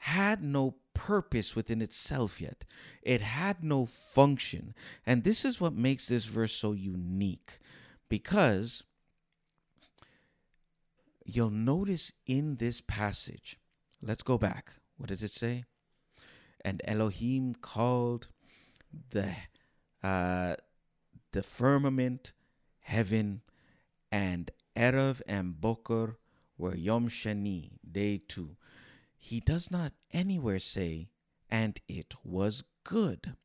had 0.00 0.42
no 0.42 0.76
purpose 0.94 1.54
within 1.54 1.80
itself 1.82 2.40
yet. 2.40 2.64
It 3.02 3.20
had 3.20 3.62
no 3.62 3.86
function. 3.86 4.74
And 5.06 5.24
this 5.24 5.44
is 5.44 5.60
what 5.60 5.74
makes 5.74 6.08
this 6.08 6.24
verse 6.24 6.52
so 6.52 6.72
unique 6.72 7.58
because 8.08 8.84
you'll 11.24 11.50
notice 11.50 12.12
in 12.26 12.56
this 12.56 12.80
passage, 12.80 13.58
let's 14.02 14.22
go 14.22 14.38
back. 14.38 14.72
What 14.96 15.10
does 15.10 15.22
it 15.22 15.32
say? 15.32 15.64
And 16.64 16.82
Elohim 16.84 17.54
called 17.54 18.28
the 19.10 19.34
uh, 20.02 20.56
the 21.32 21.42
firmament 21.42 22.32
heaven, 22.80 23.42
and 24.10 24.50
Erev 24.76 25.22
and 25.26 25.60
Boker 25.60 26.18
were 26.58 26.74
Yom 26.74 27.08
Shani, 27.08 27.70
day 27.90 28.20
two. 28.26 28.56
He 29.22 29.38
does 29.38 29.70
not 29.70 29.92
anywhere 30.12 30.58
say, 30.58 31.10
and 31.48 31.78
it 31.86 32.14
was 32.24 32.64
good. 32.84 33.36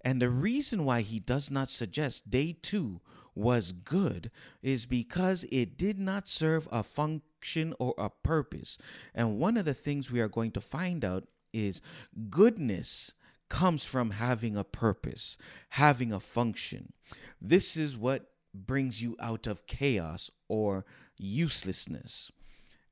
And 0.00 0.20
the 0.20 0.30
reason 0.30 0.84
why 0.84 1.02
he 1.02 1.20
does 1.20 1.50
not 1.50 1.70
suggest 1.70 2.30
day 2.30 2.56
two 2.60 3.00
was 3.34 3.72
good 3.72 4.30
is 4.62 4.86
because 4.86 5.44
it 5.52 5.76
did 5.76 5.98
not 5.98 6.26
serve 6.26 6.66
a 6.72 6.82
function 6.82 7.74
or 7.78 7.94
a 7.98 8.08
purpose. 8.08 8.78
And 9.14 9.38
one 9.38 9.58
of 9.58 9.66
the 9.66 9.74
things 9.74 10.10
we 10.10 10.20
are 10.20 10.28
going 10.28 10.52
to 10.52 10.60
find 10.60 11.04
out 11.04 11.28
is 11.52 11.82
goodness 12.30 13.12
comes 13.50 13.84
from 13.84 14.12
having 14.12 14.56
a 14.56 14.64
purpose, 14.64 15.36
having 15.70 16.12
a 16.12 16.20
function. 16.20 16.94
This 17.40 17.76
is 17.76 17.96
what 17.96 18.30
brings 18.54 19.02
you 19.02 19.16
out 19.20 19.46
of 19.46 19.66
chaos 19.66 20.30
or 20.48 20.86
uselessness. 21.18 22.32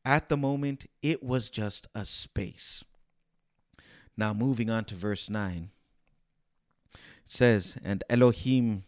At 0.05 0.29
the 0.29 0.37
moment, 0.37 0.87
it 1.03 1.23
was 1.23 1.49
just 1.49 1.87
a 1.95 2.05
space. 2.05 2.85
Now, 4.17 4.35
moving 4.35 4.69
on 4.69 4.85
to 4.87 4.95
verse 4.95 5.31
9, 5.31 5.71
it 6.95 7.01
says, 7.25 7.79
And 7.85 8.05
Elohim 8.11 8.85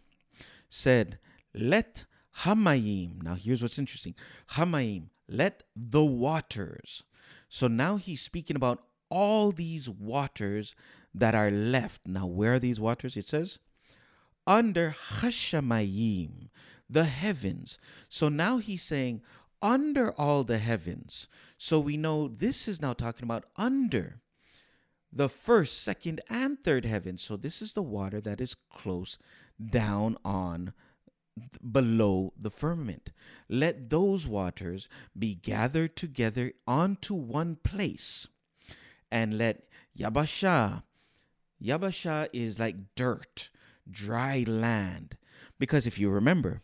said, 0.69 1.19
Let 1.55 2.05
Hamayim, 2.41 3.23
now 3.23 3.35
here's 3.35 3.63
what's 3.63 3.79
interesting 3.79 4.15
Hamayim, 4.51 5.09
let 5.29 5.63
the 5.77 6.05
waters. 6.05 7.05
So 7.49 7.69
now 7.69 7.97
he's 7.97 8.21
speaking 8.21 8.57
about 8.57 8.83
all 9.09 9.53
these 9.53 9.89
waters 9.89 10.75
that 11.15 11.35
are 11.35 11.51
left. 11.51 12.07
Now, 12.07 12.27
where 12.27 12.55
are 12.55 12.59
these 12.59 12.81
waters? 12.81 13.17
It 13.17 13.29
says, 13.29 13.61
under 14.47 14.95
Hashamayim, 15.21 16.49
the 16.91 17.05
heavens. 17.05 17.79
So 18.09 18.29
now 18.29 18.59
he's 18.59 18.83
saying, 18.83 19.23
under 19.63 20.13
all 20.13 20.45
the 20.45 20.59
heavens. 20.59 21.29
So 21.59 21.81
we 21.81 21.97
know 21.97 22.29
this 22.29 22.69
is 22.69 22.83
now 22.83 22.93
talking 22.93 23.25
about 23.25 23.45
under 23.57 24.21
the 25.13 25.29
first, 25.29 25.83
second, 25.83 26.21
and 26.29 26.63
third 26.63 26.85
heavens. 26.85 27.23
So 27.23 27.37
this 27.37 27.63
is 27.63 27.73
the 27.73 27.83
water 27.83 28.21
that 28.21 28.41
is 28.41 28.57
close 28.73 29.19
down 29.65 30.17
on 30.25 30.73
below 31.73 32.33
the 32.41 32.51
firmament. 32.51 33.13
Let 33.49 33.91
those 33.91 34.27
waters 34.27 34.89
be 35.19 35.35
gathered 35.35 35.97
together 35.97 36.53
onto 36.67 37.15
one 37.15 37.57
place, 37.57 38.29
and 39.11 39.39
let 39.39 39.67
Yabasha, 39.99 40.83
Yabasha 41.63 42.29
is 42.33 42.59
like 42.59 42.95
dirt, 42.95 43.51
dry 43.89 44.45
land. 44.47 45.17
Because 45.59 45.87
if 45.87 45.99
you 45.99 46.11
remember, 46.11 46.63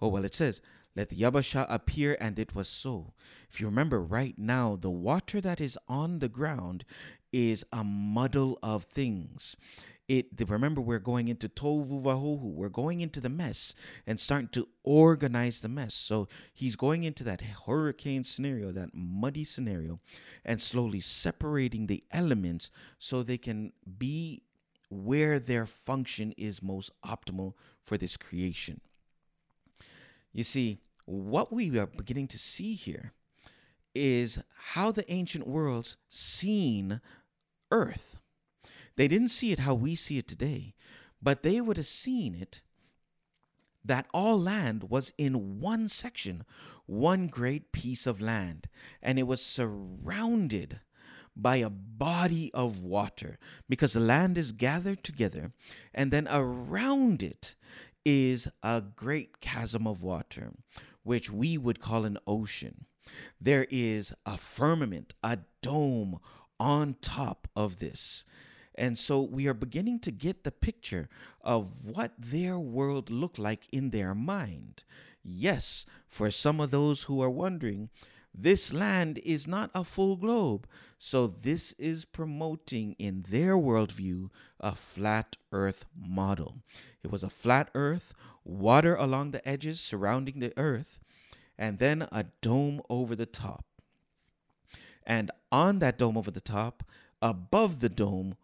oh, 0.00 0.08
well, 0.08 0.24
it 0.24 0.34
says, 0.34 0.60
let 0.96 1.10
Yabasha 1.10 1.66
appear, 1.68 2.16
and 2.18 2.38
it 2.38 2.54
was 2.54 2.68
so. 2.68 3.12
If 3.50 3.60
you 3.60 3.66
remember 3.66 4.02
right 4.02 4.36
now, 4.38 4.76
the 4.76 4.90
water 4.90 5.42
that 5.42 5.60
is 5.60 5.78
on 5.86 6.20
the 6.20 6.28
ground 6.28 6.84
is 7.32 7.64
a 7.70 7.84
muddle 7.84 8.58
of 8.62 8.84
things. 8.84 9.56
It 10.08 10.28
remember 10.48 10.80
we're 10.80 11.00
going 11.00 11.28
into 11.28 11.48
tohu 11.48 12.02
vabohu. 12.02 12.54
We're 12.54 12.68
going 12.68 13.00
into 13.00 13.20
the 13.20 13.28
mess 13.28 13.74
and 14.06 14.18
starting 14.20 14.48
to 14.50 14.68
organize 14.84 15.60
the 15.60 15.68
mess. 15.68 15.94
So 15.94 16.28
he's 16.54 16.76
going 16.76 17.02
into 17.02 17.24
that 17.24 17.42
hurricane 17.66 18.22
scenario, 18.22 18.70
that 18.72 18.94
muddy 18.94 19.42
scenario, 19.44 19.98
and 20.44 20.62
slowly 20.62 21.00
separating 21.00 21.88
the 21.88 22.04
elements 22.12 22.70
so 22.98 23.22
they 23.22 23.36
can 23.36 23.72
be 23.98 24.44
where 24.88 25.40
their 25.40 25.66
function 25.66 26.32
is 26.36 26.62
most 26.62 26.92
optimal 27.04 27.54
for 27.82 27.98
this 27.98 28.16
creation. 28.16 28.80
You 30.32 30.44
see, 30.44 30.78
what 31.06 31.52
we 31.52 31.78
are 31.78 31.86
beginning 31.86 32.28
to 32.28 32.38
see 32.38 32.74
here 32.74 33.12
is 33.94 34.42
how 34.74 34.90
the 34.92 35.10
ancient 35.10 35.46
worlds 35.46 35.96
seen 36.08 37.00
earth. 37.70 38.18
They 38.96 39.08
didn't 39.08 39.28
see 39.28 39.52
it 39.52 39.60
how 39.60 39.74
we 39.74 39.94
see 39.94 40.18
it 40.18 40.28
today, 40.28 40.74
but 41.22 41.42
they 41.42 41.60
would 41.60 41.76
have 41.76 41.86
seen 41.86 42.34
it 42.34 42.62
that 43.84 44.06
all 44.12 44.38
land 44.38 44.90
was 44.90 45.12
in 45.16 45.60
one 45.60 45.88
section, 45.88 46.44
one 46.86 47.28
great 47.28 47.72
piece 47.72 48.06
of 48.06 48.20
land, 48.20 48.68
and 49.00 49.18
it 49.18 49.24
was 49.24 49.40
surrounded 49.40 50.80
by 51.36 51.56
a 51.56 51.70
body 51.70 52.50
of 52.52 52.82
water 52.82 53.38
because 53.68 53.92
the 53.92 54.00
land 54.00 54.38
is 54.38 54.52
gathered 54.52 55.04
together 55.04 55.52
and 55.94 56.10
then 56.10 56.26
around 56.30 57.22
it 57.22 57.54
is 58.04 58.48
a 58.62 58.80
great 58.80 59.40
chasm 59.40 59.86
of 59.86 60.02
water 60.02 60.52
which 61.06 61.30
we 61.30 61.56
would 61.56 61.80
call 61.80 62.04
an 62.04 62.18
ocean 62.26 62.84
there 63.40 63.66
is 63.70 64.12
a 64.24 64.36
firmament 64.36 65.14
a 65.22 65.38
dome 65.62 66.18
on 66.58 66.96
top 67.00 67.48
of 67.54 67.78
this 67.78 68.24
and 68.76 68.98
so 68.98 69.22
we 69.22 69.46
are 69.46 69.54
beginning 69.54 69.98
to 70.00 70.10
get 70.10 70.44
the 70.44 70.52
picture 70.52 71.08
of 71.40 71.86
what 71.86 72.12
their 72.18 72.58
world 72.58 73.10
looked 73.10 73.38
like 73.38 73.66
in 73.72 73.90
their 73.90 74.14
mind. 74.14 74.84
Yes, 75.22 75.86
for 76.08 76.30
some 76.30 76.60
of 76.60 76.70
those 76.70 77.04
who 77.04 77.22
are 77.22 77.30
wondering, 77.30 77.88
this 78.36 78.72
land 78.72 79.18
is 79.24 79.46
not 79.48 79.70
a 79.74 79.82
full 79.82 80.16
globe. 80.16 80.68
So 80.98 81.26
this 81.26 81.72
is 81.72 82.04
promoting 82.04 82.94
in 82.98 83.24
their 83.28 83.56
worldview 83.56 84.28
a 84.60 84.74
flat 84.74 85.36
earth 85.52 85.86
model. 85.96 86.58
It 87.02 87.10
was 87.10 87.22
a 87.22 87.30
flat 87.30 87.70
earth, 87.74 88.14
water 88.44 88.94
along 88.94 89.30
the 89.30 89.46
edges 89.48 89.80
surrounding 89.80 90.40
the 90.40 90.52
earth, 90.56 91.00
and 91.58 91.78
then 91.78 92.08
a 92.12 92.26
dome 92.42 92.82
over 92.90 93.16
the 93.16 93.26
top. 93.26 93.64
And 95.06 95.30
on 95.50 95.78
that 95.78 95.98
dome 95.98 96.18
over 96.18 96.30
the 96.30 96.40
top, 96.40 96.82
above 97.22 97.80
the 97.80 97.88
dome, 97.88 98.36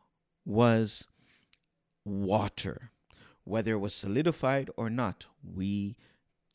was 0.44 1.06
water. 2.04 2.90
Whether 3.44 3.72
it 3.72 3.78
was 3.78 3.94
solidified 3.94 4.70
or 4.76 4.88
not, 4.88 5.26
we 5.42 5.96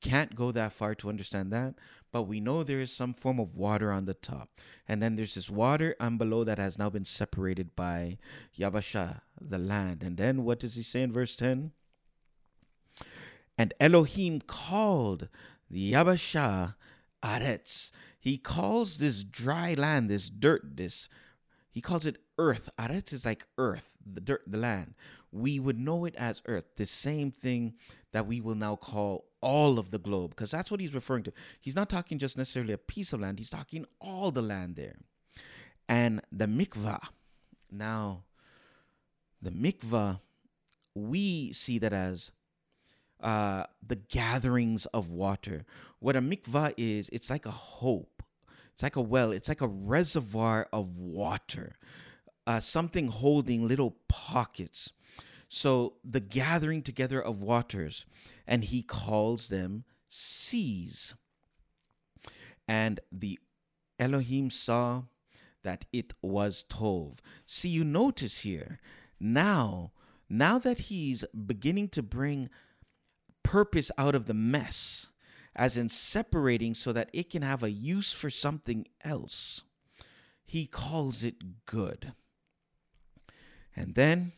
can't 0.02 0.36
go 0.36 0.52
that 0.52 0.74
far 0.74 0.96
to 0.96 1.10
understand 1.10 1.52
that, 1.52 1.76
but 2.12 2.24
we 2.24 2.40
know 2.40 2.64
there 2.64 2.82
is 2.82 2.92
some 2.92 3.14
form 3.14 3.40
of 3.40 3.58
water 3.58 3.92
on 3.92 4.06
the 4.06 4.14
top. 4.14 4.50
And 4.88 5.02
then 5.02 5.16
there's 5.16 5.36
this 5.36 5.50
water 5.50 5.96
and 6.00 6.18
below 6.18 6.44
that 6.44 6.58
has 6.58 6.78
now 6.78 6.90
been 6.90 7.06
separated 7.06 7.76
by 7.76 8.18
Yabasha, 8.58 9.22
the 9.40 9.58
land. 9.58 10.04
And 10.04 10.18
then 10.18 10.44
what 10.44 10.60
does 10.60 10.76
he 10.76 10.84
say 10.84 11.02
in 11.02 11.12
verse 11.12 11.36
10? 11.36 11.72
And 13.58 13.74
Elohim 13.80 14.40
called 14.42 15.30
the 15.70 15.94
Yabasha 15.94 16.76
Aretz. 17.24 17.92
He 18.20 18.38
calls 18.38 18.98
this 18.98 19.24
dry 19.24 19.74
land, 19.74 20.10
this 20.10 20.30
dirt, 20.30 20.78
this 20.78 21.10
he 21.78 21.82
calls 21.82 22.08
it 22.08 22.18
earth. 22.40 22.72
Aretz 22.80 23.14
is 23.14 23.24
like 23.24 23.46
earth, 23.60 24.00
the 24.04 24.20
dirt, 24.20 24.42
the 24.48 24.58
land. 24.58 24.96
We 25.32 25.60
would 25.60 25.78
know 25.78 26.06
it 26.06 26.16
as 26.16 26.42
earth, 26.48 26.64
the 26.76 26.88
same 26.88 27.30
thing 27.30 27.76
that 28.18 28.28
we 28.28 28.42
will 28.42 28.56
now 28.56 28.76
call 28.76 29.26
all 29.42 29.80
of 29.80 29.92
the 29.92 30.00
globe, 30.00 30.32
because 30.32 30.52
that's 30.52 30.72
what 30.72 30.80
he's 30.80 30.96
referring 30.96 31.24
to. 31.24 31.34
He's 31.62 31.76
not 31.76 31.90
talking 31.90 32.18
just 32.18 32.38
necessarily 32.38 32.74
a 32.74 32.78
piece 32.78 33.14
of 33.14 33.22
land, 33.22 33.38
he's 33.38 33.50
talking 33.50 33.86
all 34.02 34.32
the 34.32 34.42
land 34.42 34.76
there. 34.76 34.98
And 35.88 36.22
the 36.32 36.48
mikvah, 36.48 37.10
now, 37.72 38.24
the 39.42 39.52
mikvah, 39.52 40.20
we 40.96 41.54
see 41.54 41.78
that 41.78 41.94
as 41.94 42.32
uh, 43.22 43.64
the 43.86 43.96
gatherings 43.96 44.86
of 44.88 45.10
water. 45.10 45.64
What 46.00 46.16
a 46.16 46.22
mikvah 46.22 46.74
is, 46.76 47.10
it's 47.10 47.30
like 47.30 47.46
a 47.46 47.52
hope 47.52 48.18
it's 48.78 48.84
like 48.84 48.96
a 48.96 49.02
well, 49.02 49.32
it's 49.32 49.50
like 49.50 49.62
a 49.62 49.68
reservoir 49.68 50.68
of 50.72 51.00
water, 51.00 51.74
uh, 52.46 52.60
something 52.60 53.08
holding 53.08 53.68
little 53.68 53.98
pockets. 54.08 54.94
So 55.50 55.96
the 56.04 56.20
gathering 56.20 56.82
together 56.82 57.22
of 57.22 57.42
waters, 57.42 58.06
and 58.46 58.64
he 58.64 58.82
calls 58.82 59.48
them 59.48 59.86
seas. 60.10 61.16
And 62.68 63.00
the 63.12 63.40
Elohim 64.00 64.50
saw 64.50 65.04
that 65.64 65.86
it 65.92 66.14
was 66.22 66.66
Tov. 66.70 67.20
See, 67.46 67.70
you 67.70 67.84
notice 67.84 68.42
here, 68.42 68.80
now, 69.20 69.92
now 70.30 70.60
that 70.60 70.80
he's 70.80 71.24
beginning 71.34 71.90
to 71.90 72.04
bring 72.04 72.50
purpose 73.44 73.92
out 73.98 74.16
of 74.16 74.26
the 74.26 74.34
mess, 74.34 75.12
as 75.56 75.78
in 75.78 75.90
separating 75.90 76.76
so 76.76 76.94
that 76.94 77.10
it 77.14 77.30
can 77.30 77.42
have 77.42 77.64
a 77.64 77.72
use 77.72 78.14
for 78.14 78.30
something 78.30 78.86
else. 79.04 79.64
He 80.46 80.68
calls 80.68 81.24
it 81.24 81.66
good. 81.66 82.14
And 83.76 83.96
then 83.96 84.34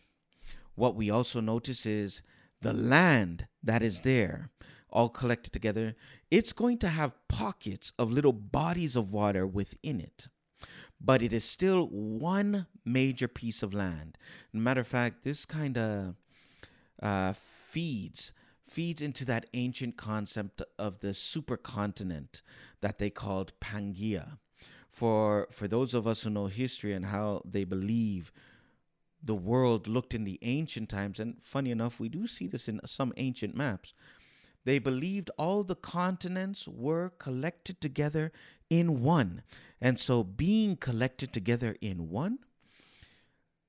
what 0.79 0.95
we 0.95 1.09
also 1.09 1.41
notice 1.41 1.85
is 1.85 2.21
the 2.61 2.73
land 2.73 3.47
that 3.61 3.83
is 3.83 4.01
there, 4.01 4.49
all 4.89 5.09
collected 5.09 5.51
together, 5.51 5.93
it's 6.31 6.53
going 6.53 6.77
to 6.77 6.87
have 6.87 7.17
pockets 7.27 7.91
of 7.99 8.11
little 8.11 8.31
bodies 8.31 8.95
of 8.95 9.11
water 9.11 9.45
within 9.45 9.99
it. 9.99 10.29
But 11.01 11.21
it 11.21 11.33
is 11.33 11.43
still 11.43 11.87
one 11.87 12.65
major 12.85 13.27
piece 13.27 13.61
of 13.61 13.73
land. 13.73 14.17
matter 14.53 14.81
of 14.81 14.87
fact, 14.87 15.23
this 15.23 15.45
kind 15.45 15.77
of 15.77 16.15
uh, 17.01 17.33
feeds 17.33 18.33
feeds 18.65 19.01
into 19.01 19.25
that 19.25 19.47
ancient 19.55 19.97
concept 19.97 20.61
of 20.77 20.99
the 20.99 21.07
supercontinent 21.07 22.41
that 22.81 22.99
they 22.99 23.09
called 23.09 23.51
Pangaea. 23.59 24.37
For 24.89 25.47
for 25.51 25.67
those 25.67 25.93
of 25.93 26.05
us 26.05 26.21
who 26.21 26.29
know 26.29 26.47
history 26.47 26.93
and 26.93 27.05
how 27.05 27.41
they 27.45 27.63
believe 27.63 28.31
the 29.23 29.35
world 29.35 29.87
looked 29.87 30.13
in 30.13 30.23
the 30.23 30.39
ancient 30.41 30.89
times, 30.89 31.19
and 31.19 31.41
funny 31.41 31.71
enough, 31.71 31.99
we 31.99 32.09
do 32.09 32.27
see 32.27 32.47
this 32.47 32.67
in 32.67 32.79
some 32.85 33.13
ancient 33.17 33.55
maps. 33.55 33.93
They 34.65 34.79
believed 34.79 35.31
all 35.37 35.63
the 35.63 35.75
continents 35.75 36.67
were 36.67 37.09
collected 37.17 37.81
together 37.81 38.31
in 38.69 39.01
one. 39.01 39.43
And 39.81 39.99
so, 39.99 40.23
being 40.23 40.75
collected 40.75 41.33
together 41.33 41.75
in 41.81 42.09
one 42.09 42.39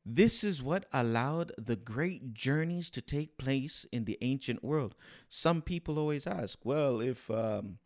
this 0.05 0.43
is 0.43 0.63
what 0.63 0.87
allowed 0.93 1.53
the 1.59 1.77
great 1.77 2.33
journeys 2.33 2.91
to 2.91 3.03
take 3.03 3.37
place 3.37 3.85
in 3.93 4.05
the 4.05 4.19
ancient 4.23 4.65
world. 4.65 4.95
Some 5.29 5.63
people 5.63 5.99
always 5.99 6.27
ask, 6.27 6.59
well, 6.65 7.01
if 7.01 7.31
um, 7.31 7.79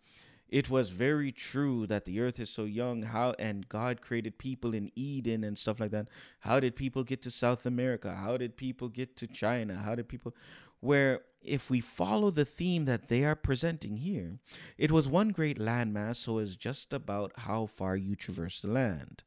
it 0.48 0.70
was 0.70 0.90
very 0.90 1.32
true 1.32 1.86
that 1.86 2.04
the 2.04 2.20
earth 2.20 2.38
is 2.38 2.50
so 2.50 2.64
young, 2.64 3.02
how 3.02 3.34
and 3.38 3.68
God 3.68 4.00
created 4.00 4.38
people 4.38 4.74
in 4.74 4.90
Eden 4.94 5.42
and 5.44 5.58
stuff 5.58 5.80
like 5.80 5.90
that, 5.90 6.08
how 6.40 6.60
did 6.60 6.76
people 6.76 7.02
get 7.04 7.22
to 7.22 7.30
South 7.30 7.66
America? 7.66 8.14
How 8.14 8.36
did 8.36 8.56
people 8.56 8.88
get 8.88 9.16
to 9.16 9.26
China? 9.26 9.76
How 9.76 9.94
did 9.94 10.08
people 10.08 10.34
where 10.80 11.22
if 11.42 11.70
we 11.70 11.80
follow 11.80 12.30
the 12.30 12.44
theme 12.44 12.84
that 12.86 13.08
they 13.08 13.24
are 13.24 13.34
presenting 13.34 13.98
here, 13.98 14.38
it 14.78 14.90
was 14.90 15.08
one 15.08 15.30
great 15.30 15.58
landmass, 15.58 16.16
so 16.16 16.38
it's 16.38 16.56
just 16.56 16.92
about 16.92 17.32
how 17.36 17.66
far 17.66 17.96
you 17.96 18.14
traverse 18.14 18.60
the 18.60 18.68
land. 18.68 19.22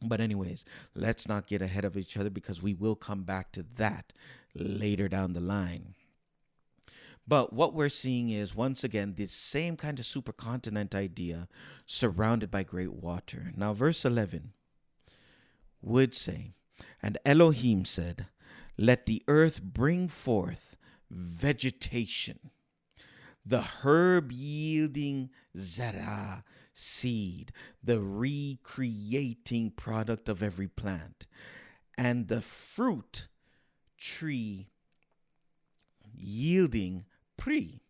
But, 0.00 0.20
anyways, 0.20 0.64
let's 0.94 1.28
not 1.28 1.48
get 1.48 1.60
ahead 1.60 1.84
of 1.84 1.96
each 1.96 2.16
other 2.16 2.30
because 2.30 2.62
we 2.62 2.72
will 2.72 2.94
come 2.94 3.24
back 3.24 3.50
to 3.52 3.64
that 3.76 4.12
later 4.54 5.08
down 5.08 5.32
the 5.32 5.40
line. 5.40 5.94
But 7.28 7.52
what 7.52 7.74
we're 7.74 7.90
seeing 7.90 8.30
is 8.30 8.54
once 8.54 8.82
again 8.82 9.14
this 9.16 9.32
same 9.32 9.76
kind 9.76 9.98
of 9.98 10.06
supercontinent 10.06 10.94
idea 10.94 11.46
surrounded 11.84 12.50
by 12.50 12.62
great 12.62 12.94
water. 12.94 13.52
Now, 13.54 13.74
verse 13.74 14.06
11 14.06 14.52
would 15.82 16.14
say, 16.14 16.52
And 17.02 17.18
Elohim 17.26 17.84
said, 17.84 18.28
Let 18.78 19.04
the 19.04 19.22
earth 19.28 19.62
bring 19.62 20.08
forth 20.08 20.78
vegetation, 21.10 22.50
the 23.44 23.62
herb 23.82 24.32
yielding 24.32 25.28
zera, 25.54 26.44
seed, 26.72 27.52
the 27.84 28.00
recreating 28.00 29.70
product 29.72 30.30
of 30.30 30.42
every 30.42 30.68
plant, 30.68 31.26
and 31.98 32.28
the 32.28 32.40
fruit 32.40 33.28
tree 33.98 34.70
yielding 36.10 37.04
peri. 37.48 37.80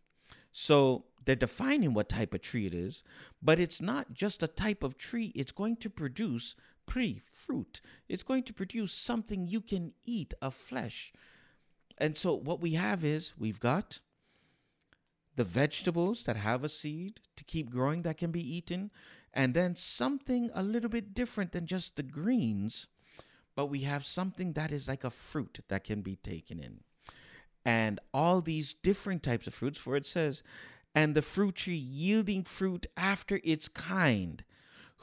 So 0.51 1.05
they're 1.25 1.35
defining 1.35 1.93
what 1.93 2.09
type 2.09 2.33
of 2.33 2.41
tree 2.41 2.65
it 2.65 2.73
is, 2.73 3.03
but 3.41 3.59
it's 3.59 3.81
not 3.81 4.13
just 4.13 4.41
a 4.41 4.47
type 4.47 4.83
of 4.83 4.97
tree, 4.97 5.31
it's 5.35 5.51
going 5.51 5.77
to 5.77 5.89
produce 5.89 6.55
peri 6.87 7.21
fruit. 7.31 7.81
It's 8.07 8.23
going 8.23 8.43
to 8.43 8.53
produce 8.53 8.93
something 8.93 9.47
you 9.47 9.61
can 9.61 9.93
eat, 10.05 10.33
a 10.41 10.49
flesh. 10.49 11.13
And 11.97 12.17
so 12.17 12.33
what 12.33 12.61
we 12.61 12.73
have 12.73 13.03
is 13.03 13.33
we've 13.37 13.59
got 13.59 13.99
the 15.35 15.43
vegetables 15.43 16.23
that 16.23 16.35
have 16.35 16.63
a 16.63 16.69
seed 16.69 17.19
to 17.35 17.43
keep 17.43 17.69
growing 17.69 18.01
that 18.03 18.17
can 18.17 18.31
be 18.31 18.55
eaten, 18.57 18.91
and 19.33 19.53
then 19.53 19.75
something 19.75 20.49
a 20.55 20.63
little 20.63 20.89
bit 20.89 21.13
different 21.13 21.51
than 21.51 21.65
just 21.67 21.95
the 21.95 22.03
greens, 22.03 22.87
but 23.55 23.67
we 23.67 23.81
have 23.81 24.05
something 24.05 24.53
that 24.53 24.71
is 24.71 24.87
like 24.87 25.03
a 25.03 25.09
fruit 25.09 25.59
that 25.67 25.83
can 25.83 26.01
be 26.01 26.15
taken 26.15 26.59
in. 26.59 26.79
And 27.69 27.99
all 28.15 28.41
these 28.41 28.73
different 28.73 29.21
types 29.21 29.45
of 29.45 29.53
fruits, 29.53 29.77
for 29.77 29.95
it 29.95 30.07
says, 30.07 30.41
and 30.95 31.13
the 31.13 31.21
fruit 31.21 31.53
tree 31.53 31.75
yielding 31.75 32.41
fruit 32.43 32.87
after 32.97 33.39
its 33.43 33.67
kind, 33.67 34.43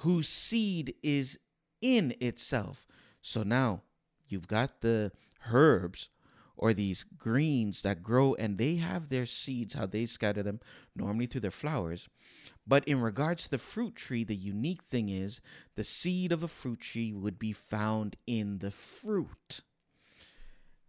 whose 0.03 0.29
seed 0.29 0.93
is 1.01 1.39
in 1.81 2.13
itself. 2.21 2.85
So 3.23 3.45
now 3.45 3.83
you've 4.27 4.49
got 4.49 4.81
the 4.81 5.13
herbs 5.53 6.09
or 6.57 6.73
these 6.73 7.05
greens 7.05 7.83
that 7.83 8.03
grow 8.03 8.35
and 8.35 8.59
they 8.59 8.77
have 8.77 9.11
their 9.11 9.27
seeds, 9.27 9.75
how 9.75 9.87
they 9.87 10.05
scatter 10.05 10.43
them, 10.43 10.59
normally 10.97 11.27
through 11.27 11.43
their 11.43 11.53
flowers. 11.53 12.09
But 12.67 12.83
in 12.89 13.01
regards 13.01 13.45
to 13.45 13.51
the 13.51 13.59
fruit 13.59 13.95
tree, 13.95 14.25
the 14.25 14.35
unique 14.35 14.83
thing 14.83 15.09
is 15.09 15.41
the 15.77 15.85
seed 15.85 16.33
of 16.33 16.43
a 16.43 16.49
fruit 16.49 16.81
tree 16.81 17.13
would 17.13 17.39
be 17.39 17.53
found 17.53 18.17
in 18.27 18.59
the 18.59 18.73
fruit. 18.73 19.63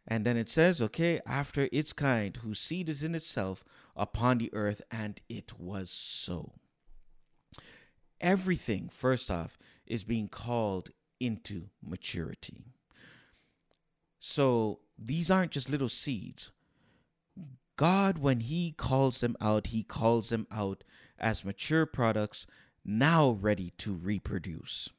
And 0.07 0.25
then 0.25 0.37
it 0.37 0.49
says, 0.49 0.81
okay, 0.81 1.19
after 1.27 1.67
its 1.71 1.91
kind, 1.91 2.37
whose 2.37 2.59
seed 2.59 2.87
is 2.87 3.03
in 3.03 3.13
itself 3.13 3.65
upon 3.95 4.37
the 4.37 4.49
earth, 4.53 4.81
and 4.89 5.21
it 5.27 5.59
was 5.59 5.91
so. 5.91 6.53
Everything, 8.21 8.87
first 8.89 9.29
off, 9.29 9.57
is 9.85 10.05
being 10.05 10.29
called 10.29 10.91
into 11.19 11.69
maturity. 11.85 12.65
So 14.17 14.79
these 14.97 15.29
aren't 15.29 15.51
just 15.51 15.69
little 15.69 15.89
seeds. 15.89 16.51
God, 17.75 18.17
when 18.17 18.39
He 18.39 18.71
calls 18.71 19.19
them 19.19 19.35
out, 19.41 19.67
He 19.67 19.83
calls 19.83 20.29
them 20.29 20.47
out 20.51 20.83
as 21.19 21.45
mature 21.45 21.85
products 21.85 22.47
now 22.85 23.31
ready 23.31 23.71
to 23.77 23.93
reproduce. 23.93 24.89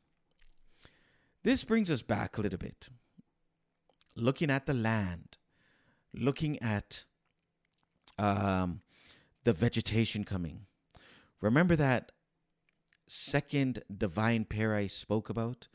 This 1.42 1.64
brings 1.64 1.90
us 1.90 2.03
back 2.03 2.37
a 2.37 2.42
little 2.42 2.59
bit. 2.59 2.88
Looking 4.18 4.50
at 4.50 4.66
the 4.66 4.74
land, 4.74 5.38
looking 6.12 6.61
at 6.61 7.04
um, 8.18 8.81
the 9.44 9.52
vegetation 9.52 10.24
coming. 10.24 10.66
Remember 11.40 11.76
that 11.76 12.11
second 13.07 13.85
divine 13.96 14.44
pair 14.44 14.74
I 14.74 14.88
spoke 14.88 15.31
about, 15.31 15.68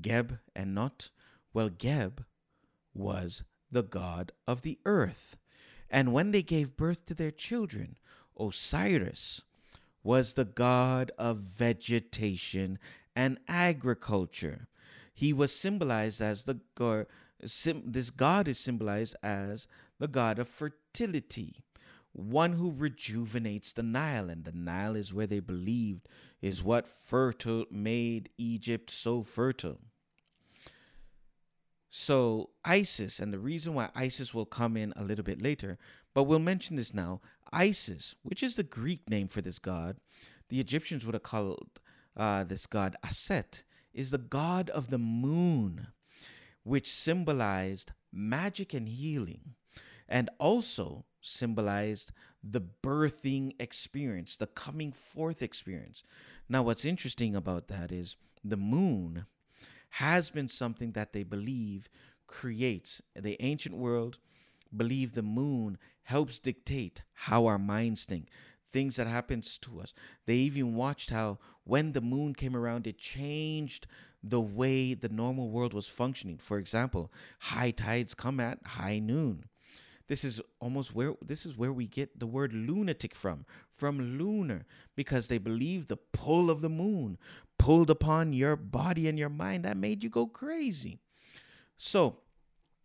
Geb 0.00 0.38
and 0.54 0.76
Nut? 0.76 1.10
Well, 1.52 1.70
Geb 1.70 2.24
was 2.94 3.42
the 3.68 3.82
god 3.82 4.30
of 4.46 4.62
the 4.62 4.78
earth. 4.84 5.36
And 5.90 6.12
when 6.12 6.30
they 6.30 6.42
gave 6.42 6.76
birth 6.76 7.04
to 7.06 7.14
their 7.14 7.32
children, 7.32 7.96
Osiris 8.38 9.42
was 10.04 10.34
the 10.34 10.44
god 10.44 11.10
of 11.18 11.38
vegetation 11.38 12.78
and 13.16 13.38
agriculture. 13.48 14.68
He 15.18 15.32
was 15.32 15.52
symbolized 15.52 16.20
as 16.20 16.44
the 16.44 16.60
god, 16.76 17.06
this 17.40 18.10
god 18.10 18.46
is 18.46 18.56
symbolized 18.56 19.16
as 19.20 19.66
the 19.98 20.06
god 20.06 20.38
of 20.38 20.46
fertility, 20.46 21.56
one 22.12 22.52
who 22.52 22.72
rejuvenates 22.72 23.72
the 23.72 23.82
Nile. 23.82 24.30
And 24.30 24.44
the 24.44 24.52
Nile 24.52 24.94
is 24.94 25.12
where 25.12 25.26
they 25.26 25.40
believed 25.40 26.08
is 26.40 26.62
what 26.62 26.88
fertile 26.88 27.64
made 27.68 28.30
Egypt 28.38 28.90
so 28.90 29.24
fertile. 29.24 29.80
So, 31.90 32.50
Isis, 32.64 33.18
and 33.18 33.34
the 33.34 33.40
reason 33.40 33.74
why 33.74 33.88
Isis 33.96 34.32
will 34.32 34.46
come 34.46 34.76
in 34.76 34.92
a 34.94 35.02
little 35.02 35.24
bit 35.24 35.42
later, 35.42 35.78
but 36.14 36.24
we'll 36.24 36.38
mention 36.38 36.76
this 36.76 36.94
now. 36.94 37.20
Isis, 37.52 38.14
which 38.22 38.44
is 38.44 38.54
the 38.54 38.62
Greek 38.62 39.10
name 39.10 39.26
for 39.26 39.40
this 39.40 39.58
god, 39.58 39.96
the 40.48 40.60
Egyptians 40.60 41.04
would 41.04 41.16
have 41.16 41.24
called 41.24 41.80
uh, 42.16 42.44
this 42.44 42.66
god 42.66 42.94
Aset, 43.04 43.64
is 43.98 44.12
the 44.12 44.18
god 44.18 44.70
of 44.70 44.90
the 44.90 44.98
moon, 44.98 45.88
which 46.62 46.88
symbolized 46.88 47.90
magic 48.12 48.72
and 48.72 48.88
healing, 48.88 49.56
and 50.08 50.30
also 50.38 51.04
symbolized 51.20 52.12
the 52.40 52.60
birthing 52.60 53.52
experience, 53.58 54.36
the 54.36 54.46
coming 54.46 54.92
forth 54.92 55.42
experience. 55.42 56.04
Now, 56.48 56.62
what's 56.62 56.84
interesting 56.84 57.34
about 57.34 57.66
that 57.66 57.90
is 57.90 58.16
the 58.44 58.56
moon 58.56 59.26
has 59.90 60.30
been 60.30 60.48
something 60.48 60.92
that 60.92 61.12
they 61.12 61.24
believe 61.24 61.88
creates 62.28 63.02
the 63.16 63.36
ancient 63.42 63.76
world 63.76 64.18
believe 64.76 65.12
the 65.12 65.22
moon 65.22 65.76
helps 66.02 66.38
dictate 66.38 67.02
how 67.14 67.46
our 67.46 67.58
minds 67.58 68.04
think 68.04 68.28
things 68.70 68.96
that 68.96 69.06
happens 69.06 69.58
to 69.58 69.80
us 69.80 69.94
they 70.26 70.34
even 70.34 70.74
watched 70.74 71.10
how 71.10 71.38
when 71.64 71.92
the 71.92 72.00
moon 72.00 72.34
came 72.34 72.56
around 72.56 72.86
it 72.86 72.98
changed 72.98 73.86
the 74.22 74.40
way 74.40 74.94
the 74.94 75.08
normal 75.08 75.50
world 75.50 75.72
was 75.72 75.86
functioning 75.86 76.38
for 76.38 76.58
example 76.58 77.12
high 77.40 77.70
tides 77.70 78.14
come 78.14 78.40
at 78.40 78.58
high 78.66 78.98
noon 78.98 79.44
this 80.08 80.24
is 80.24 80.40
almost 80.58 80.94
where 80.94 81.14
this 81.22 81.44
is 81.44 81.56
where 81.56 81.72
we 81.72 81.86
get 81.86 82.18
the 82.18 82.26
word 82.26 82.52
lunatic 82.52 83.14
from 83.14 83.44
from 83.70 84.18
lunar 84.18 84.64
because 84.96 85.28
they 85.28 85.38
believe 85.38 85.86
the 85.86 85.96
pull 85.96 86.50
of 86.50 86.60
the 86.60 86.68
moon 86.68 87.18
pulled 87.58 87.90
upon 87.90 88.32
your 88.32 88.56
body 88.56 89.08
and 89.08 89.18
your 89.18 89.28
mind 89.28 89.64
that 89.64 89.76
made 89.76 90.02
you 90.02 90.08
go 90.08 90.26
crazy. 90.26 91.00
So, 91.76 92.20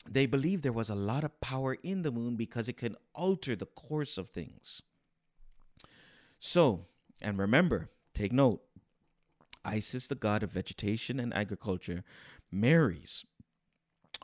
they 0.09 0.25
believed 0.25 0.63
there 0.63 0.73
was 0.73 0.89
a 0.89 0.95
lot 0.95 1.23
of 1.23 1.39
power 1.39 1.77
in 1.81 2.01
the 2.01 2.11
moon 2.11 2.35
because 2.35 2.67
it 2.67 2.75
can 2.75 2.97
alter 3.15 3.55
the 3.55 3.67
course 3.67 4.17
of 4.17 4.29
things. 4.29 4.81
So, 6.45 6.87
and 7.21 7.39
remember, 7.39 7.89
take 8.13 8.33
note 8.33 8.59
Isis, 9.63 10.07
the 10.07 10.15
god 10.15 10.43
of 10.43 10.51
vegetation 10.51 11.17
and 11.17 11.33
agriculture, 11.33 12.03
marries 12.51 13.23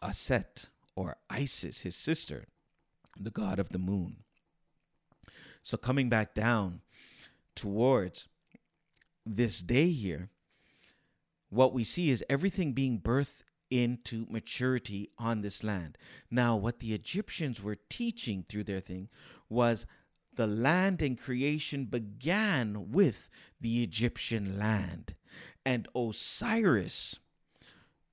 Aset, 0.03 0.69
or 0.97 1.15
Isis, 1.29 1.79
his 1.79 1.95
sister, 1.95 2.49
the 3.17 3.29
god 3.29 3.57
of 3.57 3.69
the 3.69 3.79
moon. 3.79 4.17
So, 5.63 5.77
coming 5.77 6.09
back 6.09 6.33
down 6.33 6.81
towards 7.55 8.27
this 9.25 9.61
day 9.61 9.89
here, 9.89 10.29
what 11.49 11.73
we 11.73 11.85
see 11.85 12.09
is 12.09 12.21
everything 12.29 12.73
being 12.73 12.99
birthed 12.99 13.43
into 13.71 14.25
maturity 14.29 15.09
on 15.17 15.41
this 15.41 15.63
land. 15.63 15.97
Now, 16.29 16.57
what 16.57 16.79
the 16.79 16.93
Egyptians 16.93 17.63
were 17.63 17.77
teaching 17.87 18.43
through 18.49 18.65
their 18.65 18.81
thing 18.81 19.07
was 19.47 19.85
the 20.39 20.47
land 20.47 21.01
and 21.01 21.19
creation 21.19 21.83
began 21.83 22.93
with 22.93 23.29
the 23.59 23.83
Egyptian 23.83 24.57
land. 24.57 25.13
And 25.65 25.85
Osiris 25.93 27.19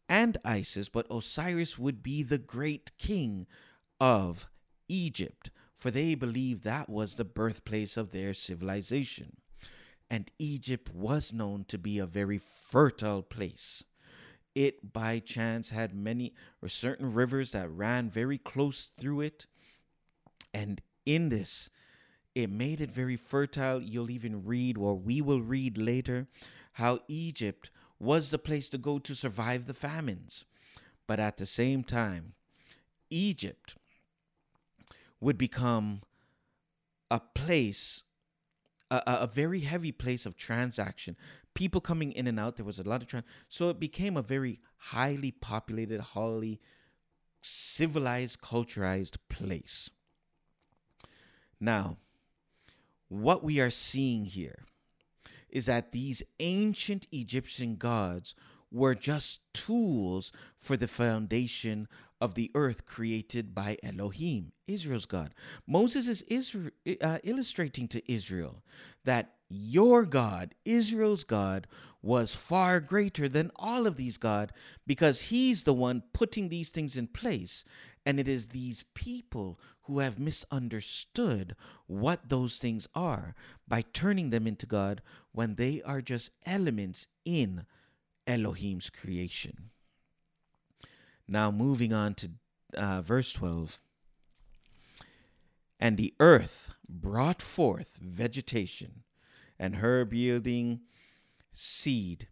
and 0.09 0.37
Isis, 0.45 0.89
but 0.89 1.07
Osiris 1.09 1.79
would 1.79 2.03
be 2.03 2.25
the 2.25 2.39
great 2.39 2.91
king 2.99 3.47
of 4.01 4.51
Egypt, 4.89 5.53
for 5.73 5.93
they 5.93 6.17
believed 6.17 6.65
that 6.65 6.89
was 6.89 7.15
the 7.15 7.25
birthplace 7.25 7.97
of 7.97 8.11
their 8.11 8.35
civilization 8.35 9.37
and 10.11 10.31
Egypt 10.41 10.93
was 10.93 11.33
known 11.33 11.65
to 11.69 11.79
be 11.79 11.99
a 11.99 12.07
very 12.07 12.39
fertile 12.39 13.23
place. 13.23 13.85
It 14.53 14.93
by 14.93 15.21
chance 15.21 15.71
had 15.71 15.95
many 15.95 16.35
or 16.61 16.69
certain 16.69 17.13
rivers 17.13 17.53
that 17.53 17.71
ran 17.71 18.09
very 18.09 18.39
close 18.39 18.91
through 18.99 19.21
it, 19.21 19.47
and 20.53 20.81
in 21.05 21.29
this, 21.29 21.71
it 22.37 22.51
made 22.51 22.83
it 22.83 22.91
very 22.91 23.17
fertile. 23.17 23.81
You'll 23.81 24.11
even 24.11 24.45
read, 24.45 24.77
or 24.77 24.95
we 24.95 25.23
will 25.23 25.41
read 25.41 25.79
later, 25.79 26.27
how 26.75 27.01
Egypt 27.09 27.71
was 27.99 28.31
the 28.31 28.39
place 28.39 28.69
to 28.69 28.79
go 28.79 28.99
to 28.99 29.15
survive 29.15 29.67
the 29.67 29.73
famines. 29.73 30.45
But 31.07 31.19
at 31.19 31.39
the 31.39 31.47
same 31.47 31.83
time, 31.83 32.35
Egypt 33.09 33.77
would 35.19 35.39
become 35.39 36.03
a 37.11 37.21
place 37.21 38.05
a, 38.91 39.01
a 39.07 39.27
very 39.27 39.61
heavy 39.61 39.91
place 39.91 40.27
of 40.27 40.37
transaction. 40.37 41.17
People 41.55 41.81
coming 41.81 42.13
in 42.13 42.27
and 42.27 42.39
out. 42.39 42.57
There 42.57 42.67
was 42.67 42.79
a 42.79 42.89
lot 42.89 43.01
of 43.01 43.09
trans. 43.09 43.25
So 43.49 43.71
it 43.71 43.81
became 43.81 44.17
a 44.17 44.23
very 44.23 44.61
highly 44.77 45.31
populated, 45.31 46.01
highly 46.01 46.61
civilized, 47.41 48.43
culturized 48.43 49.17
place. 49.31 49.91
Now, 51.59 51.97
what 53.09 53.43
we 53.43 53.61
are 53.61 53.71
seeing 53.71 54.25
here 54.25 54.65
is 55.49 55.67
that 55.67 55.93
these 55.93 56.23
ancient 56.41 57.07
Egyptian 57.13 57.77
gods 57.77 58.35
were 58.71 58.95
just 58.95 59.41
tools 59.55 60.33
for 60.59 60.77
the 60.77 60.89
foundation 60.89 61.89
of 62.21 62.35
the 62.35 62.51
earth 62.55 62.87
created 62.87 63.55
by 63.55 63.77
Elohim, 63.83 64.53
Israel's 64.67 65.07
God. 65.07 65.35
Moses 65.67 66.09
is 66.09 66.23
Israel, 66.23 66.71
uh, 67.01 67.19
illustrating 67.23 67.89
to 67.89 68.13
Israel 68.13 68.63
that 69.05 69.35
your 69.49 70.05
God, 70.05 70.55
Israel's 70.65 71.25
God, 71.25 71.67
was 72.03 72.35
far 72.35 72.81
greater 72.81 73.29
than 73.29 73.51
all 73.57 73.87
of 73.87 73.97
these 73.97 74.17
God 74.17 74.53
because 74.87 75.23
he's 75.23 75.65
the 75.65 75.75
one 75.75 76.03
putting 76.13 76.49
these 76.49 76.71
things 76.71 76.97
in 76.97 77.07
place. 77.07 77.65
And 78.07 78.21
it 78.21 78.29
is 78.29 78.49
these 78.49 78.85
people 78.95 79.59
who 79.83 79.99
have 79.99 80.19
misunderstood 80.21 81.57
what 81.89 82.29
those 82.29 82.57
things 82.59 82.89
are 82.95 83.35
by 83.67 83.83
turning 83.93 84.31
them 84.31 84.47
into 84.47 84.65
God 84.65 85.03
when 85.33 85.57
they 85.57 85.83
are 85.83 86.01
just 86.01 86.31
elements 86.47 87.09
in 87.25 87.67
Elohim's 88.27 88.91
creation. 88.91 89.71
Now, 91.29 91.51
moving 91.51 91.93
on 91.93 92.15
to 92.15 92.31
uh, 92.77 93.03
verse 93.03 93.33
12. 93.33 93.81
And 95.81 95.97
the 95.97 96.15
earth 96.21 96.75
brought 96.89 97.43
forth 97.43 97.99
vegetation 98.01 99.03
and 99.59 99.77
herb 99.77 100.13
yielding 100.13 100.81
seed 101.53 102.29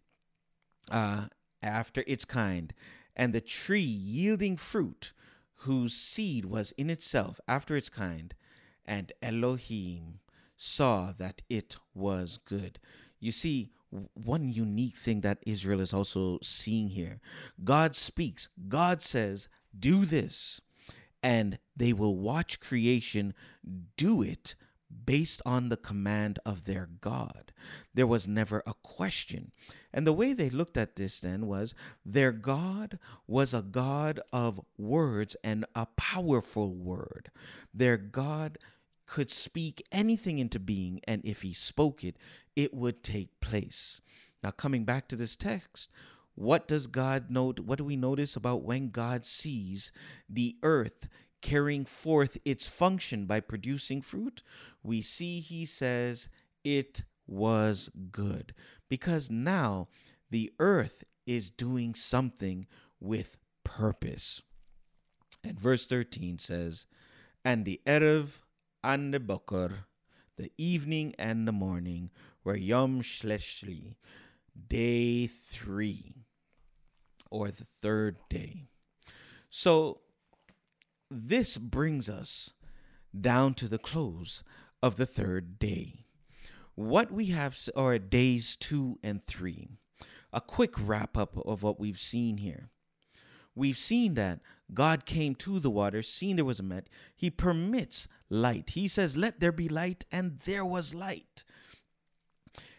uh, 0.89 1.25
after 1.61 2.03
its 2.07 2.25
kind, 2.25 2.73
and 3.15 3.33
the 3.33 3.41
tree 3.41 3.79
yielding 3.79 4.55
fruit 4.55 5.11
whose 5.65 5.93
seed 5.93 6.45
was 6.45 6.71
in 6.77 6.91
itself 6.91 7.39
after 7.47 7.75
its 7.75 7.89
kind, 7.89 8.35
and 8.85 9.11
Elohim 9.21 10.19
saw 10.55 11.11
that 11.17 11.41
it 11.49 11.77
was 11.95 12.37
good. 12.37 12.79
You 13.19 13.31
see, 13.31 13.71
one 14.13 14.49
unique 14.49 14.95
thing 14.95 15.21
that 15.21 15.39
Israel 15.45 15.79
is 15.79 15.93
also 15.93 16.37
seeing 16.43 16.89
here 16.89 17.19
God 17.63 17.95
speaks, 17.95 18.47
God 18.67 19.01
says, 19.01 19.49
Do 19.77 20.05
this, 20.05 20.61
and 21.23 21.57
they 21.75 21.93
will 21.93 22.15
watch 22.15 22.59
creation 22.59 23.33
do 23.97 24.21
it 24.21 24.55
based 25.05 25.41
on 25.45 25.69
the 25.69 25.77
command 25.77 26.39
of 26.45 26.65
their 26.65 26.89
God. 27.01 27.51
There 27.93 28.07
was 28.07 28.27
never 28.27 28.63
a 28.65 28.73
question. 28.83 29.51
And 29.93 30.05
the 30.05 30.13
way 30.13 30.33
they 30.33 30.49
looked 30.49 30.77
at 30.77 30.95
this 30.95 31.19
then 31.19 31.47
was 31.47 31.73
their 32.05 32.31
God 32.31 32.99
was 33.27 33.53
a 33.53 33.61
God 33.61 34.19
of 34.31 34.61
words 34.77 35.35
and 35.43 35.65
a 35.75 35.87
powerful 35.97 36.73
word. 36.73 37.31
Their 37.73 37.97
God 37.97 38.57
could 39.05 39.29
speak 39.29 39.85
anything 39.91 40.39
into 40.39 40.59
being, 40.59 40.99
and 41.07 41.21
if 41.23 41.41
he 41.41 41.53
spoke 41.53 42.03
it, 42.03 42.17
it 42.55 42.73
would 42.73 43.03
take 43.03 43.39
place. 43.39 44.01
Now, 44.43 44.51
coming 44.51 44.83
back 44.83 45.07
to 45.09 45.15
this 45.15 45.35
text, 45.35 45.89
what 46.35 46.67
does 46.67 46.87
God 46.87 47.29
note? 47.29 47.59
What 47.59 47.77
do 47.77 47.83
we 47.85 47.95
notice 47.95 48.35
about 48.35 48.63
when 48.63 48.89
God 48.89 49.25
sees 49.25 49.91
the 50.29 50.57
earth 50.63 51.07
carrying 51.45 51.85
forth 51.85 52.39
its 52.43 52.65
function 52.65 53.27
by 53.27 53.39
producing 53.39 54.01
fruit? 54.01 54.41
We 54.81 55.03
see 55.03 55.39
he 55.39 55.63
says, 55.63 56.27
It 56.63 57.03
was 57.27 57.91
good. 58.11 58.55
Because 58.89 59.29
now 59.29 59.87
the 60.31 60.51
earth 60.59 61.03
is 61.27 61.51
doing 61.51 61.93
something 61.93 62.65
with 62.99 63.37
purpose. 63.63 64.41
And 65.43 65.59
verse 65.59 65.85
13 65.85 66.39
says, 66.39 66.87
And 67.43 67.63
the 67.63 67.79
Erev 67.85 68.41
and 68.83 69.13
the 69.13 69.19
Boker, 69.19 69.85
the 70.37 70.51
evening 70.57 71.13
and 71.19 71.47
the 71.47 71.51
morning, 71.51 72.09
were 72.43 72.55
Yom 72.55 73.01
Shlishi, 73.01 73.97
day 74.67 75.27
three, 75.27 76.25
or 77.29 77.51
the 77.51 77.65
third 77.65 78.17
day. 78.29 78.63
So 79.51 80.01
this 81.15 81.57
brings 81.57 82.09
us 82.09 82.53
down 83.19 83.53
to 83.55 83.67
the 83.67 83.77
close 83.77 84.43
of 84.83 84.97
the 84.97 85.05
third 85.05 85.57
day. 85.57 86.05
What 86.75 87.11
we 87.11 87.27
have 87.27 87.57
are 87.75 87.97
days 87.97 88.55
two 88.55 88.99
and 89.01 89.23
three. 89.23 89.69
A 90.33 90.41
quick 90.41 90.73
wrap 90.77 91.17
up 91.17 91.37
of 91.37 91.63
what 91.63 91.79
we've 91.79 91.99
seen 91.99 92.37
here. 92.37 92.69
We've 93.55 93.77
seen 93.77 94.15
that 94.15 94.41
God 94.73 95.05
came 95.05 95.33
to 95.35 95.59
the 95.59 95.69
water, 95.69 96.01
seen 96.01 96.35
there 96.35 96.43
was 96.43 96.59
a 96.59 96.63
met. 96.63 96.89
He 97.15 97.29
permits 97.29 98.09
light. 98.29 98.71
He 98.71 98.89
says, 98.89 99.15
Let 99.15 99.39
there 99.39 99.53
be 99.53 99.69
light, 99.69 100.03
and 100.11 100.39
there 100.39 100.65
was 100.65 100.93
light. 100.93 101.45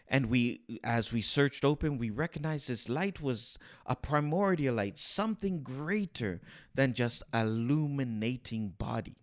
And 0.09 0.27
we, 0.27 0.61
as 0.83 1.11
we 1.11 1.21
searched 1.21 1.65
open, 1.65 1.97
we 1.97 2.09
recognized 2.09 2.69
this 2.69 2.87
light 2.87 3.21
was 3.21 3.57
a 3.85 3.95
primordial 3.95 4.75
light, 4.75 4.97
something 4.97 5.63
greater 5.63 6.41
than 6.73 6.93
just 6.93 7.23
a 7.33 7.41
illuminating 7.41 8.69
body. 8.69 9.17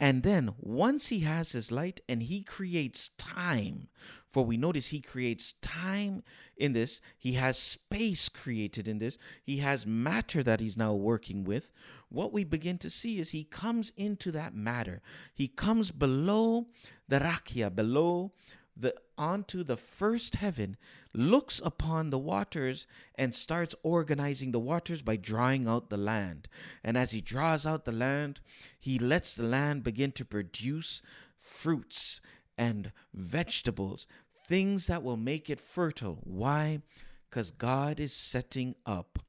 And 0.00 0.22
then 0.22 0.54
once 0.58 1.08
he 1.08 1.20
has 1.20 1.52
his 1.52 1.70
light 1.70 2.00
and 2.08 2.22
he 2.22 2.42
creates 2.42 3.10
time, 3.10 3.88
for 4.28 4.44
we 4.44 4.56
notice 4.56 4.88
he 4.88 5.00
creates 5.00 5.52
time 5.62 6.24
in 6.56 6.72
this, 6.72 7.00
he 7.16 7.34
has 7.34 7.56
space 7.56 8.28
created 8.28 8.88
in 8.88 8.98
this, 8.98 9.18
he 9.44 9.58
has 9.58 9.86
matter 9.86 10.42
that 10.42 10.58
he's 10.58 10.76
now 10.76 10.94
working 10.94 11.44
with. 11.44 11.70
What 12.08 12.32
we 12.32 12.42
begin 12.42 12.78
to 12.78 12.90
see 12.90 13.20
is 13.20 13.30
he 13.30 13.44
comes 13.44 13.92
into 13.96 14.32
that 14.32 14.54
matter. 14.54 15.00
He 15.32 15.46
comes 15.46 15.92
below 15.92 16.66
the 17.08 17.20
rakia, 17.20 17.74
below 17.74 18.32
the 18.76 18.94
onto 19.16 19.62
the 19.62 19.76
first 19.76 20.36
heaven, 20.36 20.76
looks 21.12 21.60
upon 21.64 22.10
the 22.10 22.18
waters 22.18 22.86
and 23.14 23.34
starts 23.34 23.74
organizing 23.82 24.50
the 24.50 24.58
waters 24.58 25.02
by 25.02 25.16
drawing 25.16 25.68
out 25.68 25.90
the 25.90 25.96
land. 25.96 26.48
And 26.82 26.98
as 26.98 27.12
he 27.12 27.20
draws 27.20 27.64
out 27.64 27.84
the 27.84 27.92
land, 27.92 28.40
he 28.78 28.98
lets 28.98 29.36
the 29.36 29.44
land 29.44 29.84
begin 29.84 30.12
to 30.12 30.24
produce 30.24 31.02
fruits 31.38 32.20
and 32.58 32.92
vegetables, 33.12 34.06
things 34.46 34.88
that 34.88 35.02
will 35.02 35.16
make 35.16 35.48
it 35.48 35.60
fertile. 35.60 36.18
Why? 36.24 36.80
Because 37.30 37.50
God 37.50 38.00
is 38.00 38.12
setting 38.12 38.74
up 38.84 39.20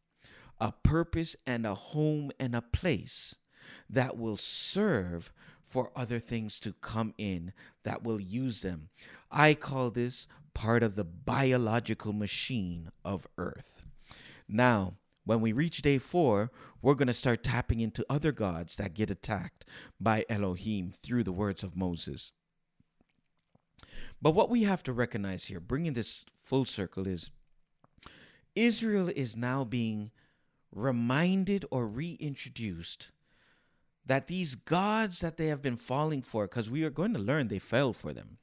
a 0.59 0.71
purpose 0.71 1.35
and 1.45 1.65
a 1.65 1.75
home 1.75 2.31
and 2.39 2.55
a 2.55 2.61
place 2.61 3.35
that 3.89 4.17
will 4.17 4.37
serve 4.37 5.31
for 5.63 5.91
other 5.95 6.19
things 6.19 6.59
to 6.59 6.73
come 6.73 7.13
in 7.17 7.51
that 7.83 8.03
will 8.03 8.21
use 8.21 8.61
them. 8.61 8.89
I 9.37 9.53
call 9.53 9.91
this 9.91 10.27
part 10.53 10.81
of 10.81 10.95
the 10.95 11.03
biological 11.03 12.13
machine 12.13 12.89
of 13.03 13.27
Earth. 13.37 13.83
Now, 14.47 14.93
when 15.25 15.41
we 15.41 15.51
reach 15.51 15.81
day 15.81 15.97
four, 15.97 16.51
we're 16.81 16.93
going 16.93 17.07
to 17.07 17.13
start 17.13 17.43
tapping 17.43 17.81
into 17.81 18.05
other 18.09 18.31
gods 18.31 18.77
that 18.77 18.93
get 18.93 19.11
attacked 19.11 19.65
by 19.99 20.23
Elohim 20.29 20.89
through 20.89 21.23
the 21.23 21.33
words 21.33 21.63
of 21.63 21.75
Moses. 21.75 22.31
But 24.21 24.31
what 24.31 24.49
we 24.49 24.63
have 24.63 24.83
to 24.83 24.93
recognize 24.93 25.45
here, 25.45 25.59
bringing 25.59 25.93
this 25.93 26.25
full 26.41 26.63
circle, 26.63 27.05
is 27.05 27.31
Israel 28.55 29.09
is 29.13 29.35
now 29.35 29.65
being 29.65 30.11
reminded 30.71 31.65
or 31.71 31.87
reintroduced 31.87 33.11
that 34.05 34.27
these 34.27 34.55
gods 34.55 35.19
that 35.19 35.35
they 35.35 35.47
have 35.47 35.61
been 35.61 35.75
falling 35.75 36.21
for, 36.21 36.47
because 36.47 36.69
we 36.69 36.85
are 36.85 36.89
going 36.89 37.11
to 37.13 37.19
learn 37.19 37.49
they 37.49 37.59
fell 37.59 37.91
for 37.91 38.13
them. 38.13 38.37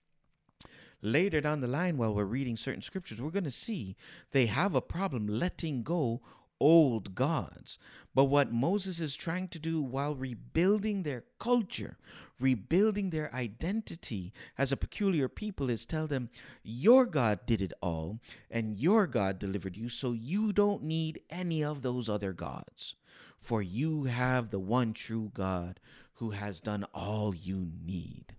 Later 1.02 1.40
down 1.40 1.60
the 1.60 1.68
line, 1.68 1.96
while 1.96 2.14
we're 2.14 2.24
reading 2.24 2.56
certain 2.56 2.82
scriptures, 2.82 3.20
we're 3.20 3.30
going 3.30 3.44
to 3.44 3.50
see 3.50 3.96
they 4.30 4.46
have 4.46 4.74
a 4.74 4.80
problem 4.80 5.26
letting 5.26 5.82
go 5.82 6.22
old 6.60 7.14
gods. 7.16 7.78
But 8.14 8.24
what 8.24 8.52
Moses 8.52 9.00
is 9.00 9.16
trying 9.16 9.48
to 9.48 9.58
do 9.58 9.82
while 9.82 10.14
rebuilding 10.14 11.02
their 11.02 11.24
culture, 11.40 11.98
rebuilding 12.38 13.10
their 13.10 13.34
identity 13.34 14.32
as 14.56 14.70
a 14.70 14.76
peculiar 14.76 15.28
people, 15.28 15.68
is 15.68 15.84
tell 15.84 16.06
them, 16.06 16.30
Your 16.62 17.04
God 17.04 17.40
did 17.46 17.60
it 17.60 17.72
all, 17.82 18.20
and 18.50 18.78
your 18.78 19.08
God 19.08 19.40
delivered 19.40 19.76
you, 19.76 19.88
so 19.88 20.12
you 20.12 20.52
don't 20.52 20.84
need 20.84 21.20
any 21.28 21.64
of 21.64 21.82
those 21.82 22.08
other 22.08 22.32
gods 22.32 22.94
for 23.42 23.60
you 23.60 24.04
have 24.04 24.50
the 24.50 24.60
one 24.60 24.92
true 24.92 25.32
God 25.34 25.80
who 26.14 26.30
has 26.30 26.60
done 26.60 26.86
all 26.94 27.34
you 27.34 27.72
need. 27.84 28.36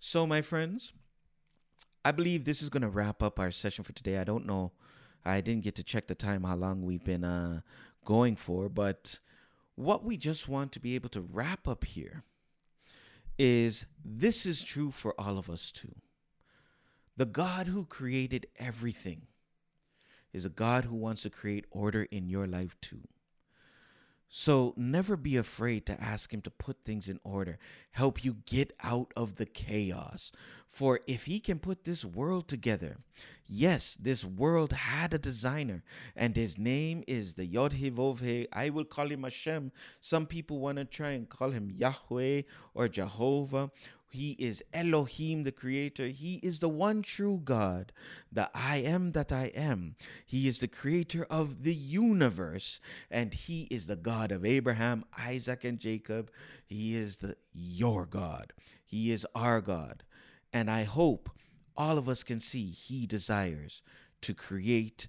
So, 0.00 0.26
my 0.26 0.40
friends, 0.40 0.94
I 2.04 2.12
believe 2.12 2.44
this 2.44 2.62
is 2.62 2.68
going 2.68 2.82
to 2.82 2.88
wrap 2.88 3.22
up 3.22 3.38
our 3.38 3.50
session 3.50 3.84
for 3.84 3.92
today. 3.92 4.18
I 4.18 4.24
don't 4.24 4.46
know. 4.46 4.72
I 5.24 5.40
didn't 5.40 5.64
get 5.64 5.74
to 5.76 5.82
check 5.82 6.06
the 6.06 6.14
time, 6.14 6.44
how 6.44 6.56
long 6.56 6.82
we've 6.82 7.04
been 7.04 7.24
uh, 7.24 7.60
going 8.04 8.36
for, 8.36 8.68
but 8.68 9.18
what 9.74 10.04
we 10.04 10.16
just 10.16 10.48
want 10.48 10.72
to 10.72 10.80
be 10.80 10.94
able 10.94 11.08
to 11.10 11.20
wrap 11.20 11.68
up 11.68 11.84
here 11.84 12.24
is 13.38 13.86
this 14.04 14.46
is 14.46 14.64
true 14.64 14.90
for 14.90 15.14
all 15.20 15.38
of 15.38 15.50
us 15.50 15.70
too. 15.70 15.94
The 17.16 17.26
God 17.26 17.66
who 17.66 17.84
created 17.84 18.46
everything 18.58 19.26
is 20.32 20.44
a 20.44 20.50
God 20.50 20.84
who 20.84 20.96
wants 20.96 21.22
to 21.22 21.30
create 21.30 21.66
order 21.70 22.04
in 22.10 22.28
your 22.28 22.46
life 22.46 22.76
too. 22.80 23.02
So 24.28 24.74
never 24.76 25.16
be 25.16 25.36
afraid 25.36 25.86
to 25.86 26.00
ask 26.00 26.32
Him 26.32 26.42
to 26.42 26.50
put 26.50 26.84
things 26.84 27.08
in 27.08 27.18
order, 27.24 27.58
help 27.92 28.24
you 28.24 28.36
get 28.44 28.74
out 28.82 29.12
of 29.16 29.36
the 29.36 29.46
chaos. 29.46 30.32
For 30.68 31.00
if 31.06 31.24
He 31.24 31.40
can 31.40 31.58
put 31.58 31.84
this 31.84 32.04
world 32.04 32.46
together, 32.46 32.98
yes, 33.46 33.96
this 33.96 34.26
world 34.26 34.72
had 34.72 35.14
a 35.14 35.18
designer, 35.18 35.82
and 36.14 36.36
His 36.36 36.58
name 36.58 37.04
is 37.06 37.34
the 37.34 37.46
Yod 37.46 37.72
He 37.72 37.90
Vov 37.90 38.20
He. 38.20 38.46
I 38.52 38.68
will 38.68 38.84
call 38.84 39.08
Him 39.08 39.22
Hashem. 39.22 39.72
Some 40.02 40.26
people 40.26 40.58
want 40.58 40.76
to 40.76 40.84
try 40.84 41.10
and 41.10 41.26
call 41.26 41.50
Him 41.50 41.70
Yahweh 41.70 42.42
or 42.74 42.88
Jehovah 42.88 43.70
he 44.10 44.32
is 44.32 44.62
Elohim, 44.72 45.42
the 45.42 45.52
creator. 45.52 46.06
He 46.06 46.36
is 46.36 46.60
the 46.60 46.68
one 46.68 47.02
true 47.02 47.40
God, 47.44 47.92
the 48.32 48.50
I 48.54 48.78
am 48.78 49.12
that 49.12 49.32
I 49.32 49.46
am. 49.54 49.96
He 50.24 50.48
is 50.48 50.60
the 50.60 50.68
creator 50.68 51.26
of 51.28 51.62
the 51.62 51.74
universe, 51.74 52.80
and 53.10 53.34
he 53.34 53.62
is 53.70 53.86
the 53.86 53.96
God 53.96 54.32
of 54.32 54.46
Abraham, 54.46 55.04
Isaac, 55.18 55.64
and 55.64 55.78
Jacob. 55.78 56.30
He 56.64 56.96
is 56.96 57.18
the 57.18 57.36
your 57.52 58.06
God. 58.06 58.52
He 58.84 59.10
is 59.12 59.26
our 59.34 59.60
God. 59.60 60.02
And 60.52 60.70
I 60.70 60.84
hope 60.84 61.28
all 61.76 61.98
of 61.98 62.08
us 62.08 62.22
can 62.22 62.40
see 62.40 62.66
he 62.70 63.06
desires 63.06 63.82
to 64.22 64.32
create 64.32 65.06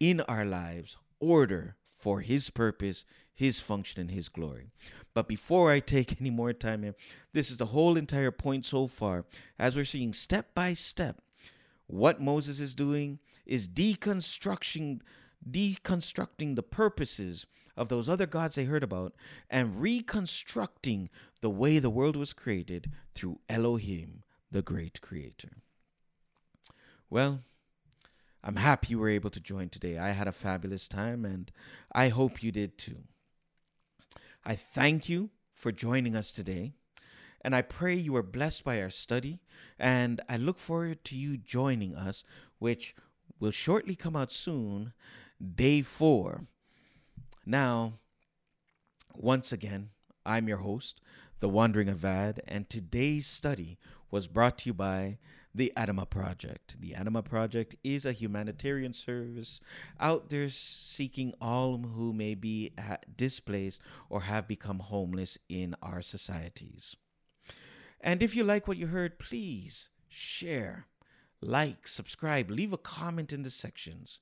in 0.00 0.20
our 0.22 0.44
lives 0.44 0.96
order 1.20 1.76
for 1.88 2.20
his 2.20 2.50
purpose, 2.50 3.04
his 3.40 3.58
function, 3.58 4.02
and 4.02 4.10
his 4.10 4.28
glory. 4.28 4.66
But 5.14 5.26
before 5.26 5.72
I 5.72 5.80
take 5.80 6.20
any 6.20 6.28
more 6.28 6.52
time 6.52 6.82
here, 6.82 6.94
this 7.32 7.50
is 7.50 7.56
the 7.56 7.66
whole 7.66 7.96
entire 7.96 8.30
point 8.30 8.66
so 8.66 8.86
far. 8.86 9.24
As 9.58 9.76
we're 9.76 9.84
seeing 9.86 10.12
step 10.12 10.54
by 10.54 10.74
step, 10.74 11.22
what 11.86 12.20
Moses 12.20 12.60
is 12.60 12.74
doing 12.74 13.18
is 13.46 13.66
deconstructing 13.66 15.00
deconstructing 15.50 16.54
the 16.54 16.62
purposes 16.62 17.46
of 17.74 17.88
those 17.88 18.10
other 18.10 18.26
gods 18.26 18.56
they 18.56 18.64
heard 18.64 18.82
about, 18.82 19.14
and 19.48 19.80
reconstructing 19.80 21.08
the 21.40 21.48
way 21.48 21.78
the 21.78 21.88
world 21.88 22.14
was 22.14 22.34
created 22.34 22.90
through 23.14 23.40
Elohim, 23.48 24.22
the 24.50 24.60
great 24.60 25.00
creator. 25.00 25.62
Well, 27.08 27.40
I'm 28.44 28.56
happy 28.56 28.88
you 28.90 28.98
were 28.98 29.08
able 29.08 29.30
to 29.30 29.40
join 29.40 29.70
today. 29.70 29.96
I 29.96 30.10
had 30.10 30.28
a 30.28 30.32
fabulous 30.32 30.88
time, 30.88 31.24
and 31.24 31.50
I 31.90 32.08
hope 32.08 32.42
you 32.42 32.52
did 32.52 32.76
too. 32.76 33.04
I 34.44 34.54
thank 34.54 35.08
you 35.08 35.30
for 35.54 35.70
joining 35.70 36.16
us 36.16 36.32
today, 36.32 36.72
and 37.42 37.54
I 37.54 37.60
pray 37.60 37.94
you 37.94 38.16
are 38.16 38.22
blessed 38.22 38.64
by 38.64 38.80
our 38.80 38.88
study, 38.88 39.40
and 39.78 40.20
I 40.30 40.38
look 40.38 40.58
forward 40.58 41.04
to 41.04 41.16
you 41.16 41.36
joining 41.36 41.94
us, 41.94 42.24
which 42.58 42.94
will 43.38 43.50
shortly 43.50 43.94
come 43.94 44.16
out 44.16 44.32
soon, 44.32 44.94
day 45.54 45.82
four. 45.82 46.46
Now, 47.44 47.98
once 49.14 49.52
again, 49.52 49.90
I'm 50.24 50.48
your 50.48 50.58
host, 50.58 51.02
The 51.40 51.48
Wandering 51.48 51.88
Avad, 51.88 52.38
and 52.48 52.68
today's 52.68 53.26
study 53.26 53.78
was 54.10 54.26
brought 54.26 54.58
to 54.58 54.70
you 54.70 54.74
by 54.74 55.18
the 55.54 55.72
Adama 55.76 56.08
Project. 56.08 56.80
The 56.80 56.92
Adama 56.92 57.24
Project 57.24 57.76
is 57.82 58.04
a 58.04 58.12
humanitarian 58.12 58.92
service 58.92 59.60
out 59.98 60.30
there 60.30 60.48
seeking 60.48 61.34
all 61.40 61.78
who 61.78 62.12
may 62.12 62.34
be 62.34 62.72
uh, 62.78 62.96
displaced 63.16 63.80
or 64.08 64.22
have 64.22 64.46
become 64.46 64.78
homeless 64.78 65.38
in 65.48 65.74
our 65.82 66.02
societies. 66.02 66.96
And 68.00 68.22
if 68.22 68.34
you 68.34 68.44
like 68.44 68.66
what 68.66 68.76
you 68.76 68.86
heard, 68.86 69.18
please 69.18 69.90
share, 70.08 70.86
like, 71.42 71.86
subscribe, 71.86 72.50
leave 72.50 72.72
a 72.72 72.78
comment 72.78 73.32
in 73.32 73.42
the 73.42 73.50
sections. 73.50 74.20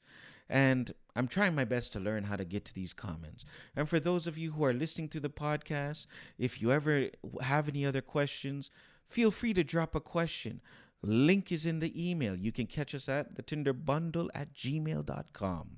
And 0.48 0.92
I'm 1.14 1.28
trying 1.28 1.54
my 1.54 1.64
best 1.64 1.92
to 1.92 2.00
learn 2.00 2.24
how 2.24 2.36
to 2.36 2.44
get 2.44 2.64
to 2.66 2.74
these 2.74 2.94
comments. 2.94 3.44
And 3.76 3.88
for 3.88 4.00
those 4.00 4.26
of 4.26 4.38
you 4.38 4.52
who 4.52 4.64
are 4.64 4.72
listening 4.72 5.08
to 5.10 5.20
the 5.20 5.28
podcast, 5.28 6.06
if 6.38 6.62
you 6.62 6.72
ever 6.72 7.08
have 7.42 7.68
any 7.68 7.84
other 7.84 8.00
questions, 8.00 8.70
feel 9.06 9.30
free 9.30 9.52
to 9.54 9.62
drop 9.62 9.94
a 9.94 10.00
question. 10.00 10.60
Link 11.03 11.53
is 11.53 11.66
in 11.66 11.78
the 11.78 12.11
email. 12.11 12.34
You 12.36 12.53
can 12.53 12.66
catch 12.66 12.94
us 12.94 13.09
at 13.09 13.36
the 13.36 13.42
Tinder 13.42 13.72
Bundle 13.72 14.30
at 14.34 14.55
gmail.com. 14.55 15.76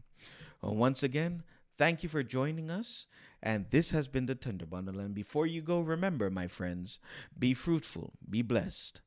Well, 0.63 0.73
uh, 0.73 0.75
once 0.75 1.03
again, 1.03 1.43
thank 1.77 2.03
you 2.03 2.09
for 2.09 2.23
joining 2.23 2.71
us. 2.71 3.07
And 3.43 3.67
this 3.71 3.91
has 3.91 4.09
been 4.09 4.27
the 4.27 4.35
Tinder 4.35 4.67
Bundle. 4.67 5.01
And 5.01 5.15
before 5.15 5.47
you 5.47 5.63
go, 5.63 5.81
remember, 5.81 6.31
my 6.31 6.47
friends, 6.47 6.99
be 7.39 7.55
fruitful, 7.55 8.13
be 8.29 8.43
blessed, 8.43 9.01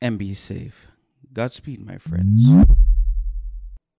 and 0.00 0.18
be 0.18 0.34
safe. 0.34 0.88
Godspeed, 1.32 1.84
my 1.84 1.98
friends. 1.98 2.46